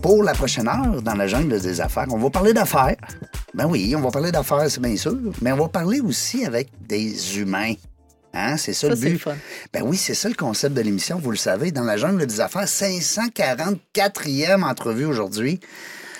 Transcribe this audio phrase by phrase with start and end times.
[0.00, 2.06] pour la prochaine heure dans la jungle des affaires.
[2.10, 2.96] On va parler d'affaires.
[3.54, 6.68] Ben oui, on va parler d'affaires, c'est bien sûr, mais on va parler aussi avec
[6.88, 7.74] des humains.
[8.32, 9.18] Hein, c'est ça, Ça, le but.
[9.18, 9.34] fun.
[9.72, 11.72] Ben oui, c'est ça le concept de l'émission, vous le savez.
[11.72, 15.58] Dans la jungle des affaires, 544e entrevue aujourd'hui.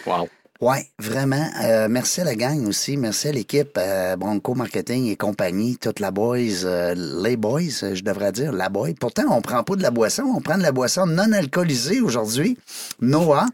[0.07, 0.29] Wow.
[0.61, 1.49] Oui, vraiment.
[1.65, 2.99] Euh, merci à la gang aussi.
[2.99, 7.95] Merci à l'équipe euh, Bronco Marketing et compagnie, toute la boys, euh, les boys, euh,
[7.95, 8.93] je devrais dire, la boy.
[8.93, 12.59] Pourtant, on prend pas de la boisson, on prend de la boisson non alcoolisée aujourd'hui.
[13.01, 13.47] Noah.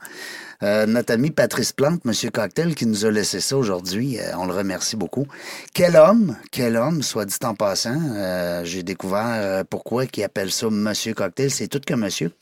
[0.62, 4.18] Euh, notre ami Patrice Plante, Monsieur Cocktail, qui nous a laissé ça aujourd'hui.
[4.18, 5.26] Euh, on le remercie beaucoup.
[5.74, 8.00] Quel homme, quel homme, soit dit en passant.
[8.14, 11.50] Euh, J'ai découvert pourquoi il appelle ça Monsieur Cocktail.
[11.50, 12.32] C'est tout que monsieur.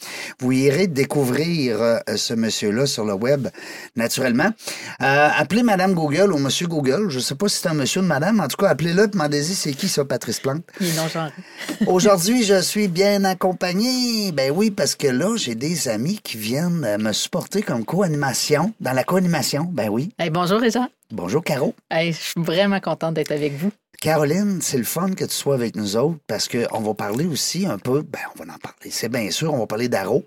[0.41, 3.48] Vous irez découvrir ce monsieur-là sur le web,
[3.97, 4.50] naturellement.
[4.98, 7.08] Appelez Madame Google ou Monsieur Google.
[7.08, 8.41] Je sais pas si c'est un monsieur ou une madame.
[8.41, 10.62] En tout cas, appelez-le demandez-y c'est qui ça, Patrice Plante.
[11.86, 14.33] Aujourd'hui, je suis bien accompagné.
[14.33, 18.92] Ben oui, parce que là, j'ai des amis qui viennent me supporter comme co-animation, dans
[18.92, 19.64] la co-animation.
[19.64, 20.10] Ben oui.
[20.19, 20.88] Hey, bonjour, Réjean.
[21.10, 21.74] Bonjour, Caro.
[21.91, 23.70] Hey, je suis vraiment contente d'être avec vous.
[23.98, 27.64] Caroline, c'est le fun que tu sois avec nous autres parce qu'on va parler aussi
[27.64, 30.22] un peu, ben on va en parler, c'est bien sûr, on va parler d'Aro.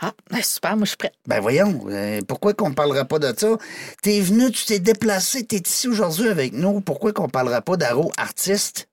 [0.00, 1.12] Ah, ben, super, moi, je suis prête.
[1.26, 3.58] Ben voyons, euh, pourquoi qu'on ne parlera pas de ça?
[4.02, 7.76] T'es venu, tu t'es déplacé, t'es ici aujourd'hui avec nous, pourquoi qu'on ne parlera pas
[7.76, 8.88] d'Aro artiste?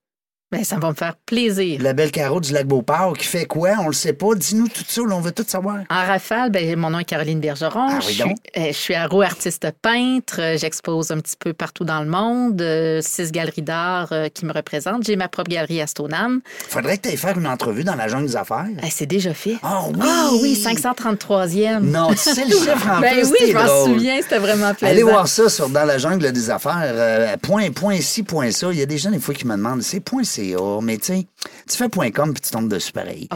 [0.49, 1.81] Ben, ça va me faire plaisir.
[1.81, 3.71] La belle Caro du Lac-Beauport qui fait quoi?
[3.81, 4.33] On le sait pas.
[4.33, 5.79] Dis-nous tout ça, là, on veut tout savoir.
[5.89, 7.87] En rafale, ben, mon nom est Caroline Bergeron.
[7.89, 8.37] Ah je, oui, suis, donc.
[8.55, 10.39] euh, je suis aro artiste peintre.
[10.39, 12.61] Euh, J'expose un petit peu partout dans le monde.
[12.61, 15.03] Euh, six galeries d'art euh, qui me représentent.
[15.05, 16.39] J'ai ma propre galerie à Stoneham.
[16.69, 18.67] Faudrait que tu faire une entrevue dans la jungle des affaires.
[18.81, 19.57] Eh, c'est déjà fait.
[19.63, 19.99] Ah oui!
[20.01, 21.79] Ah oui, 533e.
[21.79, 24.93] Non, tu sais le chiffre en ben plus, oui, je m'en souviens, c'était vraiment plaisant.
[24.93, 27.37] Allez voir ça sur Dans la jungle des affaires.
[27.41, 28.69] point, point ci, point ça.
[28.71, 30.79] Il y a des gens, des fois, qui me demandent, c'est point CA.
[30.81, 31.27] Mais tu sais,
[31.69, 33.27] tu fais point com puis tu tombes dessus pareil.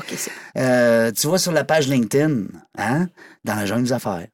[0.57, 2.45] Euh, tu vas sur la page LinkedIn,
[2.77, 3.07] hein,
[3.43, 4.27] dans la jungle des affaires.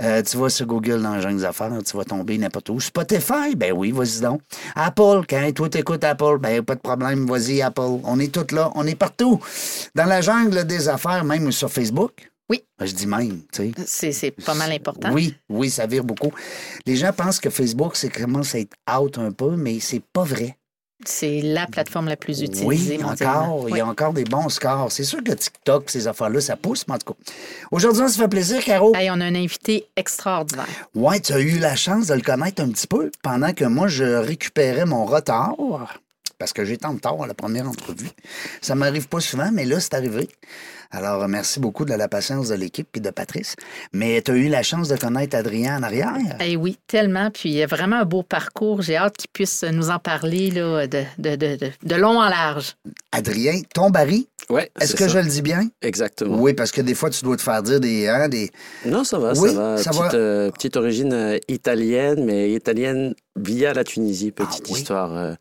[0.00, 2.80] Euh, tu vas sur Google dans la jungle des affaires, tu vas tomber n'importe où.
[2.80, 4.40] Spotify, ben oui, vas-y donc.
[4.74, 8.00] Apple, quand toi t'écoutes Apple, ben pas de problème, vas-y Apple.
[8.04, 9.40] On est tous là, on est partout.
[9.94, 12.12] Dans la jungle des affaires, même sur Facebook?
[12.48, 12.64] Oui.
[12.80, 13.72] Ben, je dis même, tu sais.
[13.86, 15.12] c'est- c'est pas mal important.
[15.12, 16.32] Oui, oui, ça vire beaucoup.
[16.84, 20.24] Les gens pensent que Facebook, c'est commence à être out un peu, mais c'est pas
[20.24, 20.56] vrai.
[21.04, 23.64] C'est la plateforme la plus utilisée Oui, encore.
[23.68, 23.78] Il Oui.
[23.78, 24.92] y a encore des bons scores.
[24.92, 27.32] C'est sûr que TikTok, ces affaires-là, ça pousse, mais en tout cas.
[27.70, 28.94] Aujourd'hui, ça fait plaisir, Caro.
[28.94, 30.66] Hey, on a un invité extraordinaire.
[30.94, 33.88] Ouais, tu as eu la chance de le connaître un petit peu pendant que moi,
[33.88, 35.54] je récupérais mon retard.
[36.38, 38.08] Parce que j'étais en retard à la première entrevue.
[38.62, 40.26] Ça m'arrive pas souvent, mais là, c'est arrivé.
[40.92, 43.54] Alors, merci beaucoup de la patience de l'équipe et de Patrice.
[43.92, 46.12] Mais tu as eu la chance de connaître Adrien en arrière?
[46.40, 47.30] Eh oui, tellement.
[47.30, 48.82] Puis il y a vraiment un beau parcours.
[48.82, 52.74] J'ai hâte qu'il puisse nous en parler là, de, de, de, de, long en large.
[53.12, 54.68] Adrien Tombari, Ouais.
[54.80, 55.20] est-ce c'est que ça.
[55.20, 55.68] je le dis bien?
[55.80, 56.36] Exactement.
[56.40, 58.08] Oui, parce que des fois, tu dois te faire dire des.
[58.08, 58.50] hein, des...
[58.84, 59.76] Non, ça va, Oui, ça va.
[59.78, 60.14] ça petite, va.
[60.14, 64.32] euh, petite origine euh, italienne, mais italienne via la Tunisie.
[64.32, 64.78] Petite Ah oui.
[64.80, 65.34] histoire euh,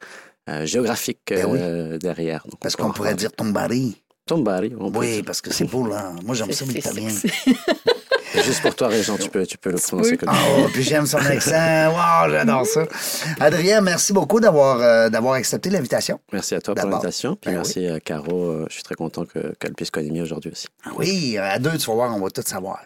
[0.48, 1.98] euh, géographique Ben oui.
[1.98, 2.44] derrière.
[2.46, 4.00] Donc, Parce on qu'on pourrait dire Tombari.
[4.30, 4.74] Tombari.
[4.80, 5.24] on peut Oui, dire.
[5.26, 6.12] parce que c'est beau, là.
[6.26, 7.10] Moi, j'aime ça, l'italien.
[8.46, 11.06] Juste pour toi, Régent, tu peux, tu peux le prononcer comme Ah, oh, puis j'aime
[11.08, 11.90] son accent.
[11.90, 12.86] Wow, j'adore ça.
[13.40, 16.20] Adrien, merci beaucoup d'avoir euh, d'avoir accepté l'invitation.
[16.32, 17.36] Merci à toi pour l'invitation.
[17.36, 18.46] Puis Ben merci à Caro.
[18.52, 20.68] euh, Je suis très content que- qu'elle puisse co-animer aujourd'hui aussi.
[20.86, 22.80] Ah Oui, à deux, tu vas voir, on va tout savoir.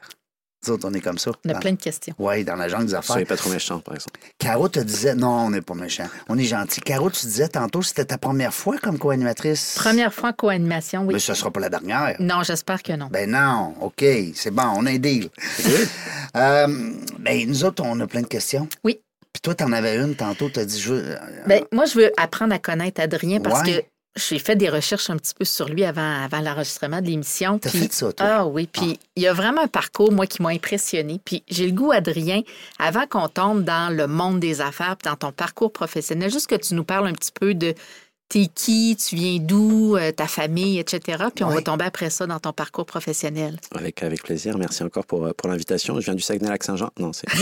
[0.65, 1.31] Nous autres, on est comme ça.
[1.45, 2.13] On a Dans- plein de questions.
[2.19, 3.13] Oui, dans la jungle des affaires.
[3.13, 4.19] Soyez pas trop méchant, par exemple.
[4.39, 6.79] Caro te disait, non, on n'est pas méchant, on est gentil.
[6.81, 9.75] Caro, tu disais tantôt, c'était ta première fois comme co-animatrice.
[9.77, 11.13] Première fois en co-animation, oui.
[11.15, 12.15] Mais ce sera pas la dernière.
[12.19, 13.07] Non, j'espère que non.
[13.11, 14.03] Ben non, OK,
[14.35, 15.29] c'est bon, on a un deal.
[16.35, 16.67] Euh,
[17.19, 18.67] ben, nous autres, on a plein de questions.
[18.83, 18.99] Oui.
[19.31, 21.03] Puis toi, t'en avais une tantôt, t'as dit, je veux...
[21.11, 21.17] euh,
[21.47, 23.81] Ben, moi, je veux apprendre à connaître Adrien parce Ouais.
[23.81, 23.83] que
[24.15, 27.57] j'ai fait des recherches un petit peu sur lui avant, avant l'enregistrement de l'émission.
[27.57, 28.27] T'as fait ça, toi?
[28.29, 31.19] Ah oui, puis il y a vraiment un parcours, moi, qui m'a impressionné.
[31.23, 32.41] Puis j'ai le goût, Adrien,
[32.77, 36.55] avant qu'on tombe dans le monde des affaires, puis dans ton parcours professionnel, juste que
[36.55, 37.73] tu nous parles un petit peu de
[38.33, 41.25] t'es qui, tu viens d'où, euh, ta famille, etc.
[41.35, 41.55] Puis on Oui.
[41.55, 43.57] va tomber après ça dans ton parcours professionnel.
[43.77, 44.57] Avec, avec plaisir.
[44.57, 45.99] Merci encore pour, euh, pour l'invitation.
[45.99, 46.89] Je viens du Saguenay-Lac-Saint-Jean.
[46.99, 47.27] Non, c'est.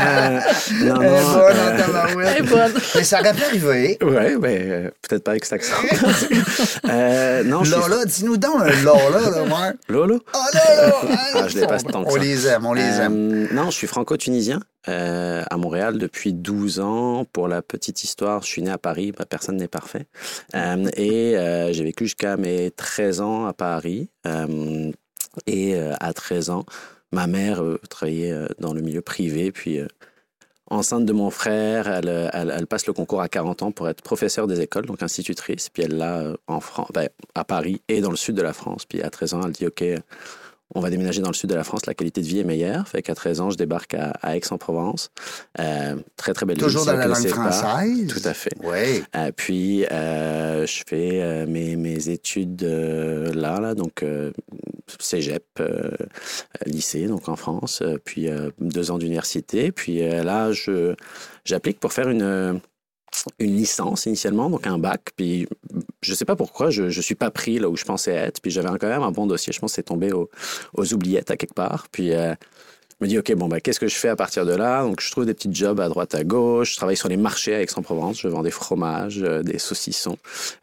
[0.00, 0.40] Euh,
[0.82, 1.02] non, non.
[1.02, 2.72] Euh, est bonne.
[2.94, 3.98] Mais ça aurait pu arriver.
[4.02, 5.74] Ouais, mais euh, peut-être pas avec cet accent.
[6.88, 9.72] euh, non, je suis- Lola, dis-nous donc un Lola, là, ouais.
[9.88, 10.20] Lolo?
[10.34, 10.92] Oh là!
[11.34, 12.18] Ah, je l'ai pas tant que On ça.
[12.18, 13.48] les aime, on les Euh, aime.
[13.52, 14.60] Non, je suis franco-tunisien.
[14.88, 17.24] Euh, à Montréal depuis 12 ans.
[17.32, 20.06] Pour la petite histoire, je suis né à Paris, personne n'est parfait.
[20.54, 24.08] Euh, et euh, j'ai vécu jusqu'à mes 13 ans à Paris.
[25.46, 26.64] Et à 13 ans,
[27.12, 29.80] ma mère travaillait dans le milieu privé, puis
[30.66, 34.60] enceinte de mon frère, elle, passe le concours à 40 ans pour être professeure des
[34.60, 35.68] écoles, donc institutrice.
[35.68, 38.86] Puis elle l'a en France, ben, à Paris et dans le sud de la France.
[38.86, 39.84] Puis à 13 ans, elle dit OK,
[40.74, 42.86] on va déménager dans le sud de la France, la qualité de vie est meilleure.
[42.86, 45.10] Fait qu'à 13 ans, je débarque à, à Aix-en-Provence.
[45.58, 46.64] Euh, très, très belle ville.
[46.64, 47.50] Toujours si dans la langue connaissez pas.
[47.50, 48.06] française?
[48.06, 48.54] Tout à fait.
[48.62, 49.02] Oui.
[49.16, 54.04] Euh, puis, euh, je fais mes, mes études là, là, donc
[54.98, 55.44] cégep,
[56.66, 58.28] lycée, donc en France, puis
[58.58, 59.72] deux ans d'université.
[59.72, 60.94] Puis là, je,
[61.44, 62.60] j'applique pour faire une,
[63.38, 65.10] une licence initialement, donc un bac.
[65.16, 65.46] Puis
[66.02, 68.40] je sais pas pourquoi, je ne suis pas pris là où je pensais être.
[68.40, 69.52] Puis j'avais quand même un bon dossier.
[69.52, 70.30] Je pense que c'est tombé au-
[70.74, 71.86] aux oubliettes à quelque part.
[71.92, 72.34] Puis euh,
[73.00, 74.82] je me dis, OK, bon, bah, qu'est-ce que je fais à partir de là?
[74.82, 76.72] Donc, je trouve des petits jobs à droite, à gauche.
[76.72, 78.20] Je travaille sur les marchés à Aix-en-Provence.
[78.20, 80.18] Je vends des fromages, euh, des saucissons.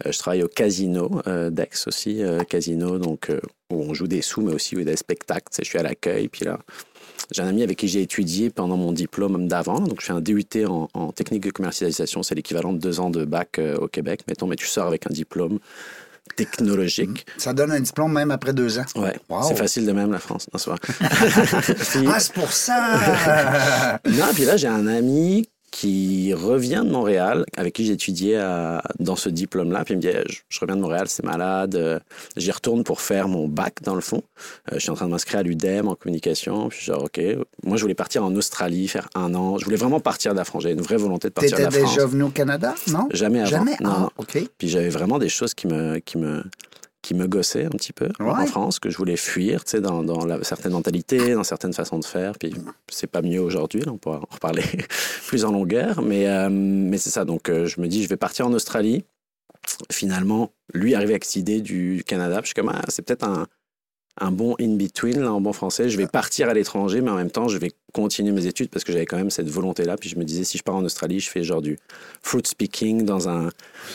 [0.06, 2.22] Euh, je travaille au casino d'Aix aussi.
[2.48, 3.32] casino, donc,
[3.72, 5.48] où on joue des sous, mais aussi où il y a des spectacles.
[5.58, 6.28] Je suis à l'accueil.
[6.28, 6.60] Puis là,
[7.32, 9.80] j'ai un ami avec qui j'ai étudié pendant mon diplôme d'avant.
[9.80, 12.24] Donc, je fais un DUT en, en technique de commercialisation.
[12.24, 14.22] C'est l'équivalent de deux ans de bac euh, au Québec.
[14.28, 15.60] Mettons, mais tu sors avec un diplôme
[16.36, 17.26] technologique.
[17.38, 18.86] Ça donne un diplôme même après deux ans.
[18.96, 19.44] Ouais, Wow.
[19.48, 20.48] c'est facile de même la France.
[20.54, 20.72] Non, c'est
[22.08, 24.00] Ah, c'est pour ça!
[24.06, 25.48] non, puis là, j'ai un ami
[25.80, 29.86] qui revient de Montréal, avec qui j'ai étudié à- dans ce diplôme-là.
[29.86, 31.76] Puis il me dit, je, je reviens de Montréal, c'est malade.
[31.76, 32.00] Euh,
[32.36, 34.24] J'y retourne pour faire mon bac, dans le fond.
[34.72, 36.70] Euh, je suis en train de m'inscrire à l'UDEM en communication.
[36.70, 37.22] Puis genre, OK.
[37.64, 39.60] Moi, je voulais partir en Australie, faire un an.
[39.60, 40.64] Je voulais vraiment partir de la France.
[40.64, 41.94] J'avais une vraie volonté de partir de T'étais la France.
[41.96, 43.08] déjà venu au Canada, non?
[43.14, 43.50] Jamais avant.
[43.52, 43.76] Jamais?
[43.80, 44.10] Non, ah, non.
[44.18, 44.40] OK.
[44.58, 46.44] Puis j'avais vraiment des choses qui me, qui me,
[47.08, 48.46] qui me gossaient un petit peu en.
[48.48, 52.00] France, que je voulais fuir, tu sais, dans, dans la, certaines mentalités, dans certaines façons
[52.00, 52.34] de faire.
[52.38, 52.54] Puis
[52.90, 54.64] c'est pas mieux aujourd'hui, on pourra en reparler
[55.28, 56.02] plus en longueur.
[56.02, 59.06] Mais, euh, mais c'est ça, donc euh, je me dis, je vais partir en Australie.
[59.90, 62.42] Finalement, lui arrivé avec cette idée du Canada.
[62.42, 63.48] Puis je suis comme, ah, c'est peut-être un,
[64.20, 65.90] un bon in-between, là, en bon français.
[65.90, 67.72] Je vais partir à l'étranger, mais en même temps, je vais
[68.02, 69.98] continuer mes études parce que j'avais quand même cette volonté-là.
[69.98, 71.78] Puis je me disais, si je pars en Australie, je fais genre du
[72.22, 73.50] fruit speaking dans un,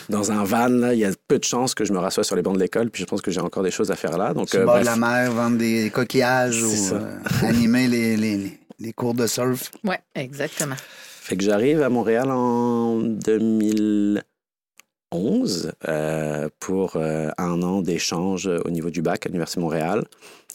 [0.08, 0.68] dans un van.
[0.68, 0.92] Là.
[0.94, 2.90] Il y a peu de chances que je me rassoie sur les bancs de l'école.
[2.90, 4.34] Puis je pense que j'ai encore des choses à faire là.
[4.34, 8.58] Donc, euh, bord de la mer, vendre des coquillages ou euh, animer les, les, les-
[8.78, 9.70] les cours de surf.
[9.84, 10.74] Oui, exactement.
[11.20, 12.96] Fait que j'arrive à Montréal en
[15.12, 20.04] 2011 euh, pour euh, un an d'échange au niveau du bac à l'Université de Montréal.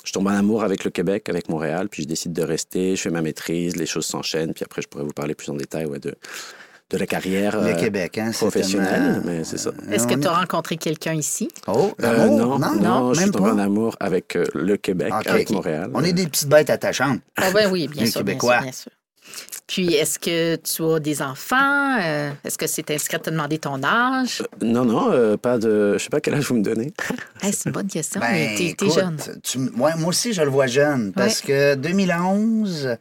[0.04, 2.96] Je tombe en amour avec le Québec, avec Montréal, puis je décide de rester.
[2.96, 5.56] Je fais ma maîtrise, les choses s'enchaînent, puis après je pourrais vous parler plus en
[5.56, 6.16] détail ouais, de,
[6.90, 8.32] de la carrière Le euh, Québec, hein?
[8.34, 9.72] professionnelle, mais c'est ça.
[9.92, 11.50] Est-ce que tu as rencontré quelqu'un ici?
[11.68, 12.60] Oh, Euh, l'amour?
[12.60, 13.56] non, non, je suis tombé pas.
[13.56, 15.92] en amour avec euh, le Québec, avec Montréal.
[15.94, 17.20] On est des petites bêtes attachantes.
[17.36, 18.54] Ah ben oui, bien Les sûr, bien Québécois.
[18.56, 18.92] sûr, bien sûr.
[19.68, 21.98] Puis, est-ce que tu as des enfants?
[22.02, 24.42] Euh, est-ce que c'est inscrit à te demander ton âge?
[24.62, 25.96] Non, non, euh, pas de.
[25.98, 26.94] Je sais pas quel âge vous me donnez.
[27.44, 29.18] Hey, c'est une bonne question, Ben, mais t'es, t'es écoute, jeune.
[29.44, 32.98] tu- ouais, moi aussi, je le vois jeune parce que 2011,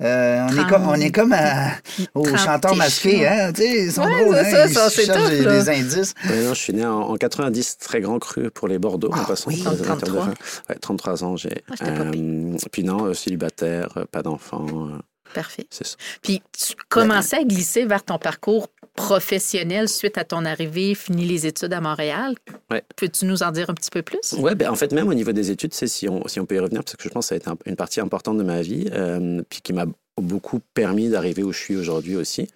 [0.00, 1.72] euh, on, est comme, on est comme à-
[2.14, 3.52] au chanteur masqué, hein?
[3.58, 4.68] Ils sont Ouais, drôles, c'est hein?
[4.68, 6.14] ça, ça, Ils c'est cherchent tough, des, indices.
[6.24, 9.20] Ouais, non, je suis né en, en 90, très grand cru pour les Bordeaux, Ah,
[9.20, 9.50] en passant.
[9.50, 9.62] oui.
[9.62, 10.24] pour les amateurs de 33.
[10.26, 10.34] vin.
[10.70, 11.62] Ouais, 33 ans, j'ai.
[11.70, 14.98] Ah, Euh, puis non, euh, célibataire, euh, pas d'enfant, euh,
[15.34, 15.66] Parfait.
[15.70, 15.96] c'est ça.
[16.22, 21.46] Puis, tu commençais à glisser vers ton parcours professionnel suite à ton arrivée, fini les
[21.46, 22.34] études à Montréal.
[22.70, 22.82] Ouais.
[22.96, 24.32] Peux-tu nous en dire un petit peu plus?
[24.38, 26.56] Ouais, ben, en fait, même au niveau des études, c'est si on, si on peut
[26.56, 28.42] y revenir, parce que je pense que ça a été un- une partie importante de
[28.42, 29.86] ma vie, euh, puis qui m'a
[30.20, 32.48] beaucoup permis d'arriver où je suis aujourd'hui aussi.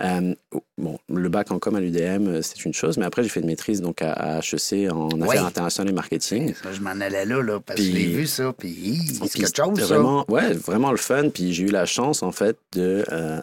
[0.00, 0.34] Euh,
[0.78, 3.40] bon, le bac en com à l'UDM, euh, c'est une chose, mais après, j'ai fait
[3.40, 6.54] une maîtrise donc, à, à HEC en affaires internationales et marketing.
[6.62, 9.78] Ça, je m'en allais là, là, parce que l'ai vu, ça, puis c'est quelque chose,
[9.78, 9.86] ça.
[9.86, 11.28] Vraiment, ouais, vraiment le fun.
[11.30, 13.04] Puis j'ai eu la chance, en fait, de.
[13.12, 13.40] euh,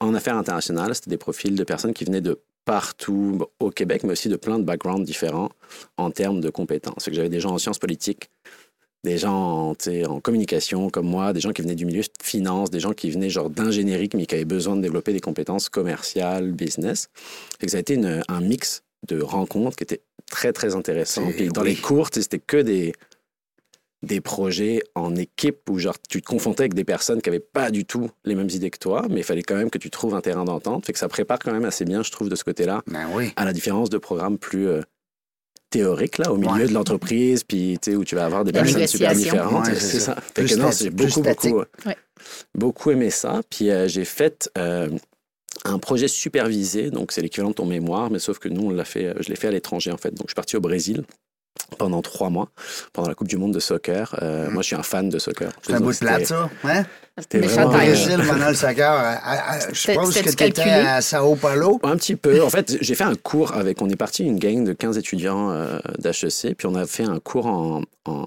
[0.00, 4.12] en affaires internationales, c'était des profils de personnes qui venaient de partout au Québec, mais
[4.12, 5.50] aussi de plein de backgrounds différents
[5.96, 7.08] en termes de compétences.
[7.10, 8.30] J'avais des gens en sciences politiques,
[9.04, 9.74] des gens
[10.08, 13.10] en, communication comme moi, des gens qui venaient du milieu de finance, des gens qui
[13.10, 17.08] venaient genre d'ingénierie, mais qui avaient besoin de développer des compétences commerciales, business.
[17.60, 20.00] Fait que ça a été une- un mix de rencontres qui était
[20.30, 21.30] très, très intéressant.
[21.30, 21.68] Puis dans oui.
[21.70, 22.92] les cours, c'était que des,
[24.02, 27.70] des projets en équipe où genre tu te confrontais avec des personnes qui n'avaient pas
[27.70, 30.14] du tout les mêmes idées que toi, mais il fallait quand même que tu trouves
[30.14, 30.86] un terrain d'entente.
[30.86, 33.32] Fait que ça prépare quand même assez bien, je trouve, de ce côté-là, Ben oui.
[33.36, 34.82] à la différence de programmes plus euh,
[35.70, 36.66] théoriques, là, au milieu Ouais.
[36.68, 39.66] de l'entreprise, puis tu sais, où tu vas avoir des La personnes super différentes.
[39.66, 40.14] Ouais, c'est ça.
[40.14, 40.22] ça.
[40.34, 41.96] Que non, j'ai beaucoup, beaucoup, Ouais.
[42.54, 43.40] beaucoup aimé ça.
[43.50, 44.88] Puis euh, j'ai fait euh,
[45.64, 48.84] un projet supervisé, donc c'est l'équivalent de ton mémoire, mais sauf que nous, on l'a
[48.84, 50.10] fait, je l'ai fait à l'étranger, en fait.
[50.10, 51.04] Donc je suis parti au Brésil
[51.78, 52.48] pendant trois mois,
[52.92, 54.14] pendant la Coupe du Monde de soccer.
[54.22, 55.50] Euh, Moi, je suis un fan de soccer.
[55.62, 56.48] C'est un bout de plate, ça.
[56.64, 56.84] Hein?
[57.18, 60.28] C'était Méchant vraiment, euh, Brésil, pendant le soccer, à- à- à- je pense que tu
[60.28, 60.70] étais calculé?
[60.86, 61.80] à Sao Paulo.
[61.82, 62.42] Un petit peu.
[62.44, 63.82] En fait, j'ai fait un cours avec.
[63.82, 67.18] On est parti une gang de 15 étudiants euh, d'HEC, puis on a fait un
[67.18, 68.26] cours en, en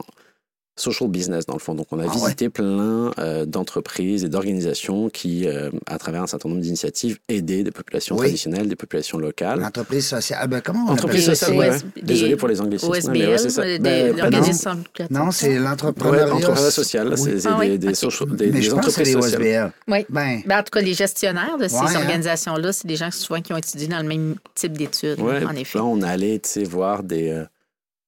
[0.82, 1.76] social business dans le fond.
[1.76, 2.14] Donc, on a Ah ouais.
[2.14, 7.64] visité plein euh, d'entreprises et d'organisations qui, euh, à travers un certain nombre d'initiatives, aidaient
[7.64, 8.22] des populations Oui.
[8.28, 9.60] traditionnelles, des populations locales.
[9.60, 10.40] L'entreprise sociale.
[10.42, 11.72] Ah, ben, comment on Entreprise sociale, Des ouais.
[12.04, 13.64] Désolé des pour les anglicismes, mais ouais, c'est ça.
[13.64, 16.34] des, Ben, des organisations Non, c'est Ouais, l'entrepreneuriat.
[16.34, 17.96] entrepreneuriat social, c'est Ah oui, des, des, ok.
[17.96, 19.42] social- des, Mais des je pense que c'est entreprises les sociales.
[19.42, 19.72] OSBL.
[19.88, 20.06] Oui.
[20.10, 21.96] Ben, Ben, en tout cas, les gestionnaires de ces hein.
[21.96, 25.78] organisations-là, c'est des gens souvent qui ont étudié dans le même type d'études, en effet.
[25.78, 27.44] Là, on allait tu sais, voir des, euh,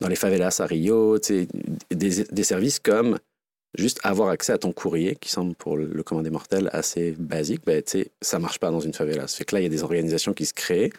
[0.04, 1.48] dans les favelas à Rio, des,
[1.90, 3.18] des services comme
[3.76, 7.62] juste avoir accès à ton courrier, qui semble pour le commun des mortels assez basique,
[7.88, 9.28] sais, ça marche pas dans une favela.
[9.28, 10.92] Ça fait que là, il y a des organisations qui se créent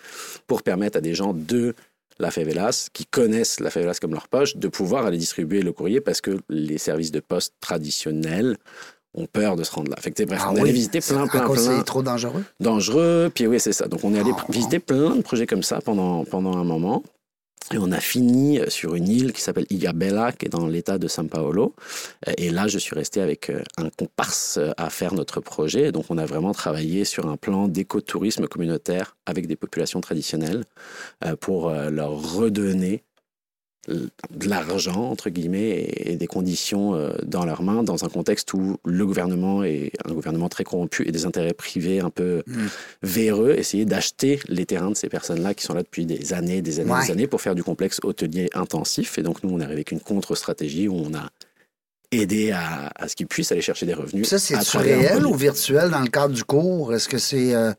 [0.46, 1.74] pour permettre à des gens de
[2.18, 6.00] la favelas, qui connaissent la favelas comme leur poche, de pouvoir aller distribuer le courrier
[6.00, 8.56] parce que les services de poste traditionnels
[9.16, 9.96] ont peur de se rendre là.
[10.00, 12.42] Fait que, bref, ah on allait oui, visiter plein, plein, plein c'est trop dangereux.
[12.58, 13.30] dangereux.
[13.32, 13.86] Puis oui, c'est ça.
[13.86, 14.46] Donc on est allé Ah.
[14.48, 17.04] visiter plein de projets comme ça pendant, pendant un moment.
[17.72, 20.98] Et on a fini euh, sur une île qui s'appelle Ilhabela, qui est dans l'état
[20.98, 21.74] de São Paulo.
[22.28, 25.90] Euh, Et là, je suis resté avec euh, un comparse à faire notre projet.
[25.90, 30.64] Donc, on a vraiment travaillé sur un plan d'écotourisme communautaire avec des populations traditionnelles
[31.40, 33.02] pour leur redonner
[33.88, 38.76] de l'argent, entre guillemets, et des conditions euh, dans leurs mains, dans un contexte où
[38.84, 42.66] le gouvernement est un gouvernement très corrompu et des intérêts privés un peu Mm.
[43.02, 46.80] véreux, essayer d'acheter les terrains de ces personnes-là qui sont là depuis des années, des
[46.80, 47.04] années, Ouais.
[47.06, 49.18] des années pour faire du complexe hôtelier intensif.
[49.18, 51.28] Et donc, nous, on est arrivé avec une contre-stratégie où on a
[52.12, 54.28] aidé à, à ce qu'ils puissent aller chercher des revenus.
[54.28, 56.94] Ça, c'est réel ou virtuel dans le cadre du cours?
[56.94, 57.54] Est-ce que c'est.
[57.54, 57.72] euh,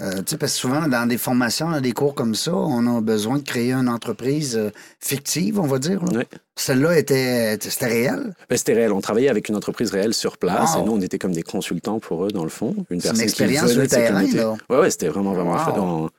[0.00, 2.86] euh, tu sais, parce que souvent, dans des formations, dans des cours comme ça, on
[2.96, 6.04] a besoin de créer une entreprise euh, fictive, on va dire.
[6.04, 6.18] là.
[6.18, 6.26] Ouais.
[6.56, 8.34] Celle-là était, c'était réel?
[8.48, 8.92] Ben, C'était réel.
[8.92, 10.82] On travaillait avec une entreprise réelle sur place Wow.
[10.82, 12.74] et nous, on était comme des consultants pour eux, dans le fond.
[12.90, 14.56] Une C'est une personne expérience qui venait de terrain, là.
[14.70, 16.10] Ouais, ouais, c'était vraiment, vraiment Wow.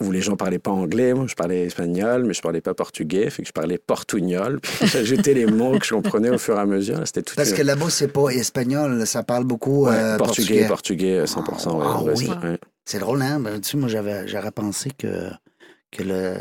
[0.00, 1.14] Où les gens parlaient pas anglais.
[1.14, 3.30] Moi, je parlais espagnol, mais je parlais pas portugais.
[3.30, 4.60] Fait que je parlais portugnol.
[4.84, 7.00] J'ajoutais les mots que je comprenais au fur et à mesure.
[7.06, 7.34] C'était tout.
[7.36, 11.16] Parce que là-bas, c'est pas espagnol, ça parle beaucoup euh, portugais, portugais.
[11.16, 11.76] portugais, euh, 100%.
[11.78, 12.58] ouais, Ah ouais, oui.
[12.84, 13.40] c'est- drôle, hein?
[13.40, 15.30] Ben, tu sais, moi, j'avais, j'aurais pensé que,
[15.90, 16.34] que le,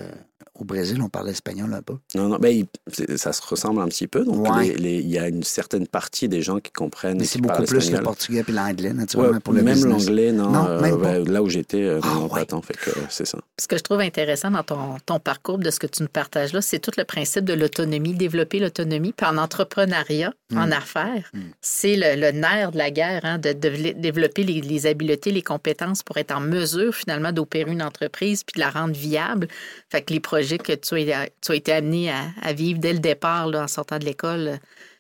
[0.59, 1.95] au Brésil, on parlait espagnol un peu?
[2.15, 4.23] Non, non, ben, il- ça se ressemble un petit peu.
[4.25, 4.67] Donc, Ouais.
[4.69, 7.17] les- les- il y a une certaine partie des gens qui comprennent.
[7.17, 10.31] Mais et c'est beaucoup plus le portugais puis l'anglais, naturellement, Ouais, pour le même l'anglais,
[10.31, 10.51] non.
[10.51, 11.19] Non, euh, même pas.
[11.19, 12.45] là où j'étais, euh, Ah, non, pas ouais.
[12.45, 12.61] tant.
[12.61, 13.37] Fait que euh, c'est ça.
[13.59, 16.53] Ce que je trouve intéressant dans ton, ton parcours, de ce que tu nous partages
[16.53, 19.13] là, c'est tout le principe de l'autonomie, développer l'autonomie.
[19.15, 20.73] Puis en entrepreneuriat, en Mm.
[20.73, 21.31] affaires,
[21.61, 25.41] c'est le, le nerf de la guerre, hein, de, de développer les, les habiletés, les
[25.41, 29.47] compétences pour être en mesure finalement d'opérer une entreprise puis de la rendre viable.
[29.89, 32.99] Fait que les projets que tu as, tu as été amené à, vivre dès le
[32.99, 34.59] départ en sortant de l'école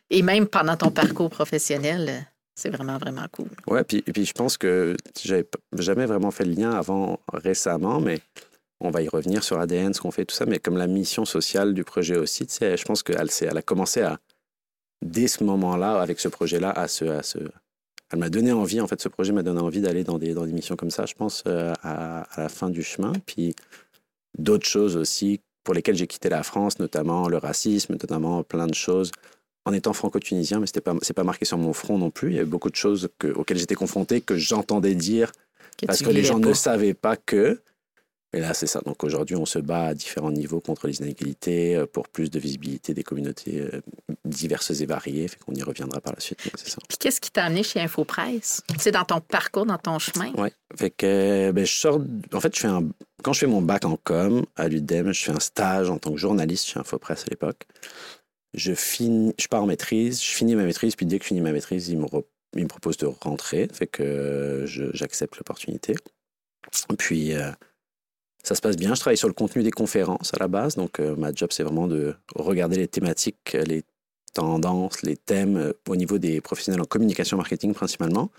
[0.09, 3.49] et même pendant ton parcours professionnel, c'est vraiment, vraiment cool.
[3.67, 8.19] Ouais, puis, puis je pense que j'avais jamais vraiment fait le lien avant récemment, mais
[8.81, 11.23] on va y revenir sur ADN, ce qu'on fait, tout ça, mais comme la mission
[11.23, 14.19] sociale du projet aussi, tu sais, je pense qu'elle elle a commencé à,
[15.01, 17.39] dès ce moment-là, avec ce projet-là, à se, à se...
[18.11, 20.45] Elle m'a donné envie, en fait, ce projet m'a donné envie d'aller dans des, dans
[20.45, 23.13] des missions comme ça, je pense, euh, à, à la fin du chemin.
[23.25, 23.55] Puis
[24.37, 28.73] d'autres choses aussi pour lesquelles j'ai quitté la France, notamment le racisme, notamment plein de
[28.73, 29.11] choses
[29.65, 32.29] en étant franco-tunisien, mais ce n'est pas, c'est pas marqué sur mon front non plus.
[32.31, 35.31] Il y avait beaucoup de choses que- auxquelles j'étais confronté, que j'entendais dire
[35.87, 37.61] parce que les gens ne savaient pas que.
[38.33, 38.79] Et là, c'est ça.
[38.85, 42.39] Donc aujourd'hui, on se bat à différents niveaux contre les inégalités, euh, pour plus de
[42.39, 43.81] visibilité des communautés euh,
[44.23, 45.27] diverses et variées.
[45.27, 46.39] Fait qu'on y reviendra par la suite.
[46.55, 46.77] c'est ça.
[46.87, 48.61] Puis qu'est-ce qui t'a amené chez Infopresse?
[48.77, 50.31] Sais, dans ton parcours, dans ton chemin?
[50.35, 50.53] Ouais.
[50.77, 51.99] Fait que, ben, je sors.
[52.33, 52.87] En fait, je fais un.
[53.21, 56.11] Quand je fais mon bac en com à l'UDEM, je fais un stage en tant
[56.11, 57.67] que journaliste chez Infopresse à l'époque.
[58.53, 61.41] Je finis, je pars en maîtrise, je finis ma maîtrise, puis dès que je finis
[61.41, 63.67] ma maîtrise, ils me, re- ils me proposent de rentrer.
[63.73, 65.95] Fait que je- j'accepte l'opportunité.
[66.97, 67.51] Puis euh,
[68.43, 68.95] ça se passe bien.
[68.95, 70.75] Je travaille sur le contenu des conférences à la base.
[70.75, 73.83] Donc euh, ma job, c'est vraiment de regarder les thématiques, les
[74.33, 78.31] tendances, les thèmes euh, au niveau des professionnels en communication marketing principalement.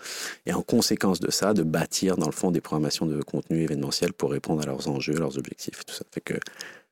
[0.45, 4.13] Et en conséquence de ça, de bâtir dans le fond des programmations de contenu événementiel
[4.13, 6.03] pour répondre à leurs enjeux, leurs objectifs tout ça.
[6.11, 6.35] Fait que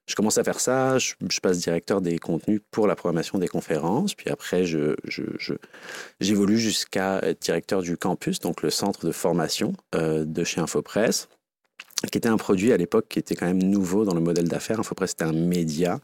[0.07, 4.13] je commence à faire ça, je, passe directeur des contenus pour la programmation des conférences,
[4.13, 5.23] puis après je, je,
[6.19, 11.29] j'évolue jusqu'à être directeur du campus, donc le centre de formation euh, de chez Infopresse
[12.11, 14.79] qui était un produit à l'époque qui était quand même nouveau dans le modèle d'affaires.
[14.79, 15.99] Infopresse, c'était un média,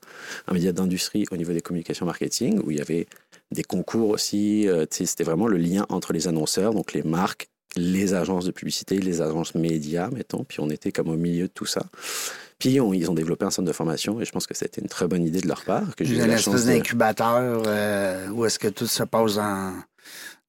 [0.48, 3.08] un média d'industrie au niveau des communications marketing, où il y avait
[3.52, 4.68] des concours aussi.
[4.68, 8.98] euh, c'était vraiment le lien entre les annonceurs, donc les marques, les agences de publicité,
[9.00, 10.44] les agences médias, mettons.
[10.44, 11.84] Puis on était comme au milieu de tout ça.
[12.60, 14.88] Puis on- ils ont développé un centre de formation et je pense que c'était une
[14.88, 15.96] très bonne idée de leur part.
[15.96, 19.74] Que j'ai Une espèce chance de- d'incubateur euh, où est-ce que tout se passe dans,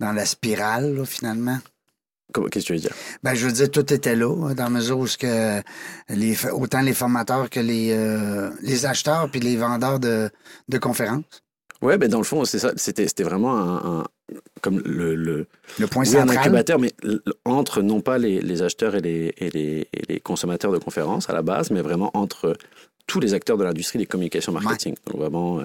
[0.01, 1.59] dans la spirale, là, finalement.
[2.35, 2.93] Qu'est-ce que tu veux dire?
[3.23, 5.61] Ben, je veux dire, tout était là, hein, dans la mesure où ce que
[6.11, 10.31] les, autant les formateurs que les, euh, les acheteurs puis les vendeurs de,
[10.69, 11.25] de conférences.
[11.81, 12.73] Ouais, ben dans le fond, c'est ça.
[12.77, 14.05] C'était c'était vraiment un, un-
[14.61, 15.47] comme le, le
[15.79, 16.93] Le point oui, un incubateur, mais
[17.45, 21.31] entre non pas les, les acheteurs et les, et, les, et les consommateurs de conférences
[21.31, 22.57] à la base, mais vraiment entre
[23.07, 24.97] tous les acteurs de l'industrie des communications marketing.
[25.07, 25.65] Donc vraiment euh,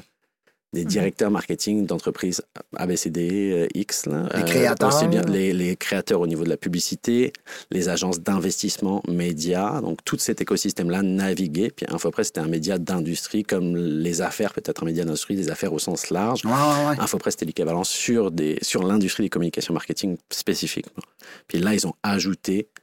[0.74, 2.42] des directeurs marketing d'entreprises
[2.76, 4.90] ABCD, euh, X, là, Les créateurs.
[4.96, 7.32] aussi bien les, les créateurs au niveau de la publicité,
[7.72, 11.70] les agences d'investissement médias, donc tout cet écosystème-là naviguait.
[11.70, 15.74] Puis Infopress, c'était un média d'industrie comme les affaires, peut-être un média d'industrie, des affaires
[15.74, 16.44] au sens large.
[16.46, 16.96] Ouais, ouais, ouais.
[17.00, 21.04] Infopress, c'était l'équivalent sur, des, sur l'industrie des communications marketing spécifiquement.
[21.48, 22.83] Puis là, ils ont ajouté euh,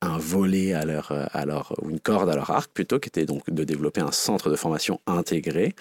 [0.00, 3.08] un volet à leur, euh, à leur, ou une corde à leur arc plutôt, qui
[3.08, 5.74] était donc de développer un centre de formation intégré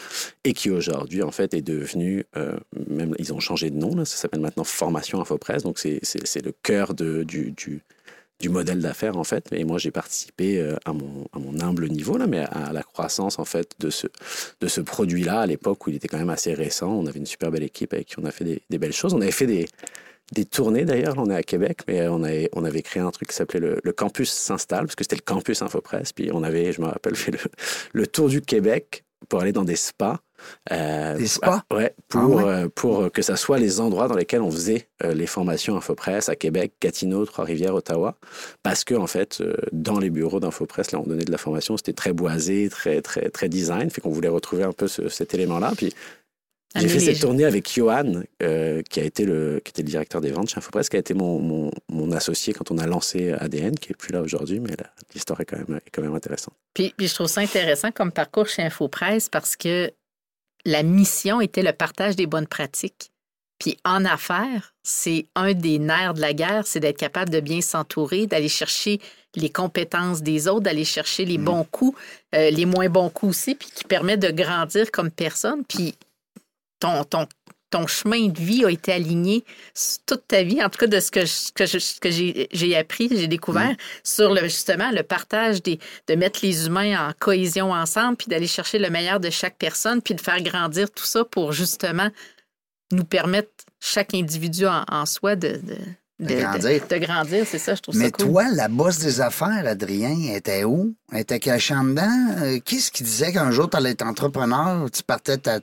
[0.43, 4.17] et qui aujourd'hui, en fait, est devenu, euh, même ils ont changé de nom, ça
[4.17, 6.01] s'appelle maintenant Formation Infopress, donc c'est,
[6.43, 9.47] le cœur de, du, du, modèle d'affaires en fait.
[9.51, 12.83] Et moi j'ai participé euh, à mon, à mon humble niveau là, mais à la
[12.83, 14.07] croissance en fait de ce,
[14.61, 16.91] de ce produit-là à l'époque où il était quand même assez récent.
[16.91, 19.13] On avait une super belle équipe avec qui on a fait des, des belles choses.
[19.13, 19.67] On avait fait des,
[20.33, 21.15] des tournées d'ailleurs.
[21.15, 23.59] Là, on est à Québec, mais on avait, on avait créé un truc qui s'appelait
[23.59, 26.13] le, le campus s'installe parce que c'était le campus Infopresse.
[26.13, 27.39] Puis on avait, je me rappelle, fait le,
[27.93, 30.19] le tour du Québec pour aller dans des spas.
[30.71, 31.63] Euh, Des spas?
[31.69, 32.43] ah, Ouais, pour, Ah ouais?
[32.43, 36.29] euh, pour que ça soit les endroits dans lesquels on faisait euh, les formations Infopresse
[36.29, 38.15] à Québec, Gatineau, Trois-Rivières, Ottawa.
[38.61, 39.41] Parce que, en fait,
[39.71, 43.29] dans les bureaux d'Infopresse, là, on donnait de la formation, c'était très boisé, très, très,
[43.29, 43.89] très design.
[43.89, 45.73] Fait qu'on voulait retrouver un peu ce- cet élément-là.
[45.75, 45.91] Puis
[46.77, 50.21] j'ai fait cette tournée avec Johan, euh, qui, a été le, qui était le directeur
[50.21, 53.31] des ventes chez Infopresse, qui a été mon, mon, mon associé quand on a lancé
[53.31, 54.71] ADN, qui est plus là aujourd'hui, mais
[55.13, 56.53] l'histoire est quand même, est quand même intéressante.
[56.73, 59.91] Puis, puis je trouve ça intéressant comme parcours chez InfoPresse parce que
[60.65, 63.11] la mission était le partage des bonnes pratiques.
[63.59, 67.61] Puis en affaires, c'est un des nerfs de la guerre, c'est d'être capable de bien
[67.61, 68.99] s'entourer, d'aller chercher
[69.35, 71.97] les compétences des autres, d'aller chercher les bons coups,
[72.35, 75.63] euh, les moins bons coups aussi, puis qui permet de grandir comme personne.
[75.67, 75.95] Puis
[76.79, 77.27] ton, ton,
[77.69, 79.43] ton chemin de vie a été aligné
[80.05, 82.77] toute ta vie, en tout cas de ce que, je- que, je- que j'ai j'ai
[82.77, 87.71] appris, j'ai découvert, sur le, justement le partage des, de mettre les humains en cohésion
[87.73, 91.25] ensemble, puis d'aller chercher le meilleur de chaque personne, puis de faire grandir tout ça
[91.25, 92.09] pour justement
[92.93, 93.49] nous permettre,
[93.81, 95.75] chaque individu en, en soi, de, de,
[96.25, 96.87] De grandir.
[96.87, 98.25] de grandir, c'est ça, je trouve Mais ça cool.
[98.27, 100.95] toi, la bosse des affaires, Adrien, était où?
[101.11, 102.35] Elle était cachée en dedans?
[102.43, 105.59] Euh, qui est-ce qui disait qu'un jour, tu allais être entrepreneur, tu partais ta...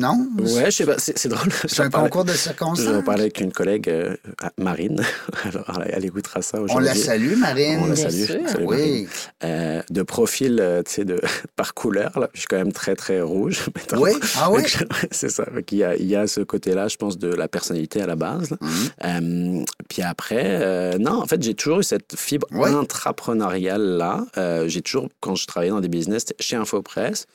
[0.00, 0.26] Non?
[0.38, 1.48] Ouais, je sais pas, c'est drôle.
[1.66, 3.04] C'est un parlais- concours de J'en circonstances.
[3.04, 4.16] parlais avec une collègue, euh,
[4.58, 5.02] Marine.
[5.44, 6.86] Alors, elle, elle écoutera ça On aujourd'hui.
[6.88, 7.78] la salue, Marine.
[7.82, 8.24] On la Bien salue.
[8.24, 8.48] sûr.
[8.48, 8.66] Salut, Marine.
[9.02, 9.08] Oui.
[9.44, 11.20] Euh, de profil, euh, tu sais, de,
[11.56, 12.18] par couleur.
[12.18, 12.30] Là.
[12.32, 13.66] Je suis quand même très, très rouge.
[13.76, 14.00] mettons.
[14.02, 14.12] Oui?
[14.38, 14.62] Ah oui?
[15.10, 15.44] C'est ça.
[15.54, 18.06] Donc, il, y a, il y a ce côté-là, je pense, de la personnalité à
[18.06, 18.50] la base.
[18.60, 19.60] Mhm.
[19.60, 22.70] Euh, puis après, euh, non, en fait, j'ai toujours eu cette fibre Ouais.
[22.70, 24.24] intrapreneuriale-là.
[24.38, 27.26] Euh, j'ai toujours, quand je travaillais dans des business, chez Infopresse.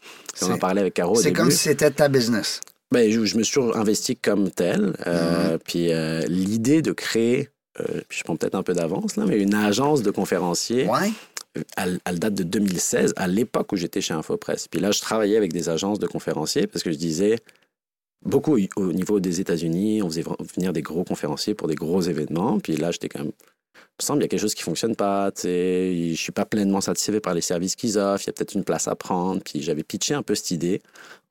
[0.41, 2.46] On en parlait avec Caro C'est comme si c'était ta business.
[2.91, 4.93] Ben, je, je me suis investi comme tel.
[5.07, 5.59] Euh, Mhm.
[5.65, 9.53] Puis euh, l'idée de créer, euh, je prends peut-être un peu d'avance là, mais une
[9.53, 11.11] agence de conférenciers, Ouais.
[11.75, 14.67] elle, elle date de 2016, à l'époque où j'étais chez Infopresse.
[14.67, 17.37] Puis là, je travaillais avec des agences de conférenciers parce que je disais,
[18.25, 20.23] beaucoup au- au niveau des États-Unis, on faisait
[20.55, 22.59] venir des gros conférenciers pour des gros événements.
[22.59, 23.31] Puis là, j'étais quand même.
[23.99, 25.31] Me semble qu'il y a quelque chose qui fonctionne pas.
[25.31, 28.23] tu sais, Je suis pas pleinement satisfait par les services qu'ils offrent.
[28.25, 29.41] Il y a peut-être une place à prendre.
[29.41, 30.81] Puis j'avais pitché un peu cette idée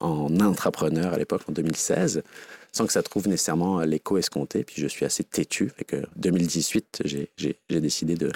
[0.01, 2.23] en intrapreneur à l'époque, en 2016,
[2.73, 4.65] sans que ça trouve nécessairement l'écho escompté.
[4.65, 5.71] Puis je suis assez têtu.
[5.77, 8.33] Fait que 2018, j'ai décidé de,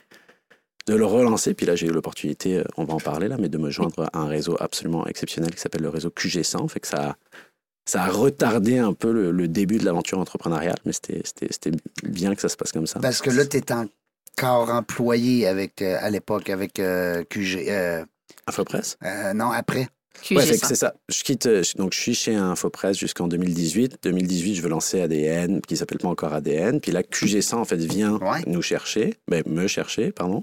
[0.87, 1.55] de le relancer.
[1.55, 4.09] Puis là, j'ai eu l'opportunité, euh, on va en parler là, mais de me joindre
[4.13, 6.69] à un réseau absolument exceptionnel qui s'appelle le réseau QG100.
[6.69, 7.17] Fait que ça
[7.91, 11.73] ça a retardé un peu le, début de l'aventure entrepreneuriale, mais c'était
[12.05, 13.01] bien que ça se passe comme ça.
[13.01, 13.73] Parce que là, tu es
[14.39, 17.69] encore employé avec, euh, à l'époque avec euh, QG.
[17.69, 18.05] euh,
[18.47, 19.89] Infopresse euh, non, après.
[20.33, 20.67] Ouais, fait que 100.
[20.69, 20.95] c'est ça.
[21.09, 23.99] Je quitte, euh, donc je suis chez Infopresse jusqu'en 2018.
[24.03, 26.81] 2018, je veux lancer ADN, qui s'appelle pas encore ADN.
[26.81, 28.43] Puis là, QG100 en fait vient Ouais.
[28.47, 30.41] nous chercher, ben, me chercher, pardon,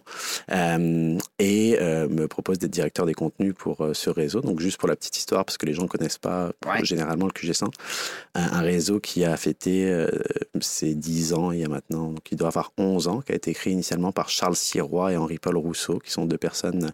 [0.51, 4.41] euh, et euh, me propose d'être directeur des contenus pour euh, ce réseau.
[4.41, 6.83] Donc juste pour la petite histoire, parce que les gens ne connaissent pas Ouais.
[6.83, 7.69] généralement le QG100,
[8.35, 10.07] un, un réseau qui a fêté euh,
[10.59, 13.35] ses 10 ans il y a maintenant, donc il doit avoir 11 ans, qui a
[13.35, 16.91] été créé initialement par Charles Sirois et Henri-Paul Rousseau, qui sont deux personnes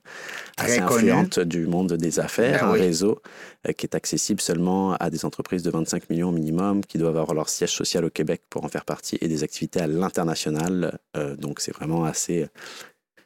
[0.57, 1.12] assez Très connues.
[1.12, 2.80] influentes du monde des affaires, un oui.
[2.80, 3.21] réseau
[3.67, 7.34] euh, qui est accessible seulement à des entreprises de 25 millions minimum, qui doivent avoir
[7.34, 10.99] leur siège social au Québec pour en faire partie, et des activités à l'international.
[11.17, 12.47] Euh, donc c'est vraiment assez